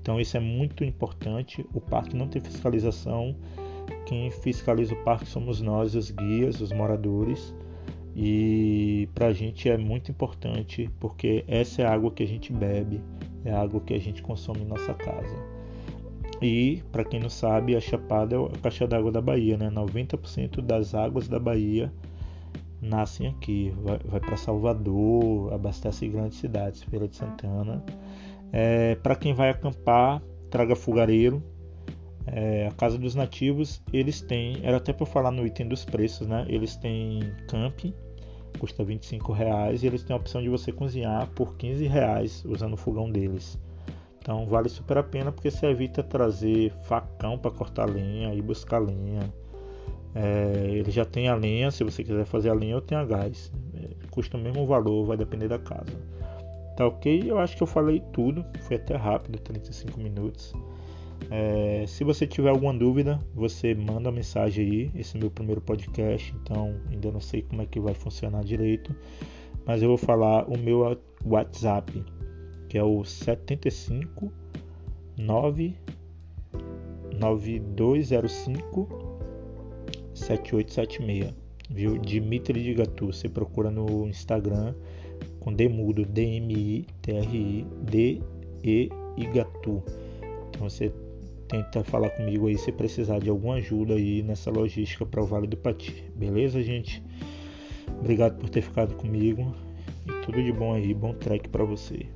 Então 0.00 0.20
isso 0.20 0.36
é 0.36 0.40
muito 0.40 0.84
importante. 0.84 1.64
O 1.72 1.80
parque 1.80 2.16
não 2.16 2.28
tem 2.28 2.42
fiscalização. 2.42 3.36
Quem 4.04 4.30
fiscaliza 4.30 4.94
o 4.94 5.04
parque 5.04 5.26
somos 5.26 5.60
nós, 5.60 5.94
os 5.94 6.10
guias, 6.10 6.60
os 6.60 6.72
moradores. 6.72 7.54
E 8.16 9.08
para 9.14 9.26
a 9.26 9.32
gente 9.32 9.68
é 9.68 9.76
muito 9.76 10.10
importante 10.10 10.88
porque 11.00 11.44
essa 11.48 11.82
é 11.82 11.84
a 11.84 11.92
água 11.92 12.12
que 12.12 12.22
a 12.22 12.26
gente 12.26 12.52
bebe, 12.52 13.00
é 13.44 13.50
a 13.52 13.60
água 13.60 13.80
que 13.80 13.92
a 13.92 13.98
gente 13.98 14.22
consome 14.22 14.60
em 14.60 14.66
nossa 14.66 14.94
casa. 14.94 15.36
E, 16.40 16.82
para 16.92 17.04
quem 17.04 17.20
não 17.20 17.30
sabe, 17.30 17.76
a 17.76 17.80
Chapada 17.80 18.36
é 18.36 18.38
a 18.38 18.58
caixa 18.60 18.86
d'água 18.86 19.10
da 19.10 19.20
Bahia, 19.20 19.56
né? 19.56 19.70
90% 19.70 20.60
das 20.60 20.94
águas 20.94 21.28
da 21.28 21.38
Bahia 21.38 21.92
nascem 22.80 23.28
aqui. 23.28 23.72
Vai, 23.82 23.98
vai 24.04 24.20
para 24.20 24.36
Salvador, 24.36 25.52
abastece 25.52 26.06
grandes 26.08 26.38
cidades, 26.38 26.82
Feira 26.82 27.08
de 27.08 27.16
Santana. 27.16 27.82
É, 28.52 28.94
para 28.96 29.16
quem 29.16 29.32
vai 29.32 29.50
acampar, 29.50 30.22
traga 30.50 30.76
fogareiro. 30.76 31.42
É, 32.26 32.68
a 32.68 32.72
Casa 32.72 32.96
dos 32.96 33.14
Nativos, 33.14 33.82
eles 33.92 34.20
têm, 34.22 34.58
era 34.62 34.78
até 34.78 34.92
para 34.92 35.04
falar 35.04 35.30
no 35.30 35.46
item 35.46 35.68
dos 35.68 35.84
preços, 35.84 36.26
né? 36.26 36.46
Eles 36.48 36.74
têm 36.76 37.20
camping, 37.48 37.92
custa 38.58 38.84
25 38.84 39.32
reais, 39.32 39.82
e 39.82 39.86
eles 39.86 40.02
têm 40.02 40.14
a 40.14 40.18
opção 40.18 40.42
de 40.42 40.48
você 40.48 40.72
cozinhar 40.72 41.28
por 41.30 41.56
15 41.56 41.86
reais 41.86 42.44
usando 42.44 42.74
o 42.74 42.76
fogão 42.76 43.10
deles. 43.10 43.58
Então 44.18 44.46
vale 44.46 44.70
super 44.70 44.96
a 44.96 45.02
pena 45.02 45.30
porque 45.30 45.50
você 45.50 45.66
evita 45.66 46.02
trazer 46.02 46.72
facão 46.84 47.36
para 47.36 47.50
cortar 47.50 47.84
lenha 47.84 48.34
e 48.34 48.40
buscar 48.40 48.78
lenha. 48.78 49.32
É, 50.14 50.68
ele 50.70 50.90
já 50.90 51.04
tem 51.04 51.28
a 51.28 51.34
lenha, 51.34 51.70
se 51.70 51.84
você 51.84 52.02
quiser 52.02 52.24
fazer 52.24 52.48
a 52.48 52.54
lenha, 52.54 52.74
eu 52.74 52.80
tenho 52.80 53.00
a 53.00 53.04
gás. 53.04 53.52
É, 53.74 54.06
custa 54.10 54.36
o 54.36 54.40
mesmo 54.40 54.64
valor, 54.66 55.04
vai 55.04 55.16
depender 55.16 55.48
da 55.48 55.58
casa. 55.58 55.92
Tá 56.76 56.86
ok? 56.86 57.24
Eu 57.26 57.38
acho 57.38 57.56
que 57.56 57.62
eu 57.62 57.66
falei 57.66 58.00
tudo. 58.12 58.44
Foi 58.62 58.76
até 58.76 58.96
rápido, 58.96 59.38
35 59.40 60.00
minutos. 60.00 60.54
É, 61.30 61.84
se 61.86 62.04
você 62.04 62.26
tiver 62.26 62.50
alguma 62.50 62.72
dúvida, 62.72 63.18
você 63.34 63.74
manda 63.74 64.08
uma 64.08 64.12
mensagem 64.12 64.64
aí. 64.64 64.90
Esse 64.94 65.16
é 65.16 65.20
meu 65.20 65.30
primeiro 65.30 65.60
podcast, 65.60 66.34
então 66.42 66.74
ainda 66.90 67.10
não 67.10 67.20
sei 67.20 67.42
como 67.42 67.62
é 67.62 67.66
que 67.66 67.80
vai 67.80 67.94
funcionar 67.94 68.44
direito. 68.44 68.94
Mas 69.66 69.82
eu 69.82 69.88
vou 69.88 69.98
falar 69.98 70.48
o 70.48 70.58
meu 70.58 70.98
WhatsApp, 71.24 72.04
que 72.68 72.76
é 72.76 72.84
o 72.84 73.04
75 73.04 74.32
9 75.16 75.74
9205 77.18 78.88
7876. 80.14 81.34
Viu? 81.70 81.98
Dimitri 81.98 82.62
de 82.62 82.74
Gatu. 82.74 83.06
Você 83.06 83.28
procura 83.28 83.70
no 83.70 84.06
Instagram 84.06 84.74
com 85.40 85.52
Demudo, 85.52 86.04
D-M-I-T-R-I, 86.04 87.66
D-E 87.82 88.90
Gatu. 89.32 89.82
Então 90.50 90.68
você 90.68 90.92
tenta 91.48 91.84
falar 91.84 92.10
comigo 92.10 92.46
aí 92.48 92.58
se 92.58 92.72
precisar 92.72 93.18
de 93.18 93.30
alguma 93.30 93.54
ajuda 93.54 93.94
aí 93.94 94.22
nessa 94.22 94.50
logística 94.50 95.04
para 95.06 95.22
o 95.22 95.26
Vale 95.26 95.46
do 95.46 95.56
Pati. 95.56 96.04
Beleza, 96.14 96.62
gente? 96.62 97.02
Obrigado 98.00 98.38
por 98.38 98.48
ter 98.48 98.62
ficado 98.62 98.94
comigo 98.96 99.54
e 100.06 100.12
tudo 100.24 100.42
de 100.42 100.52
bom 100.52 100.74
aí, 100.74 100.92
bom 100.92 101.12
track 101.14 101.48
para 101.48 101.64
você. 101.64 102.06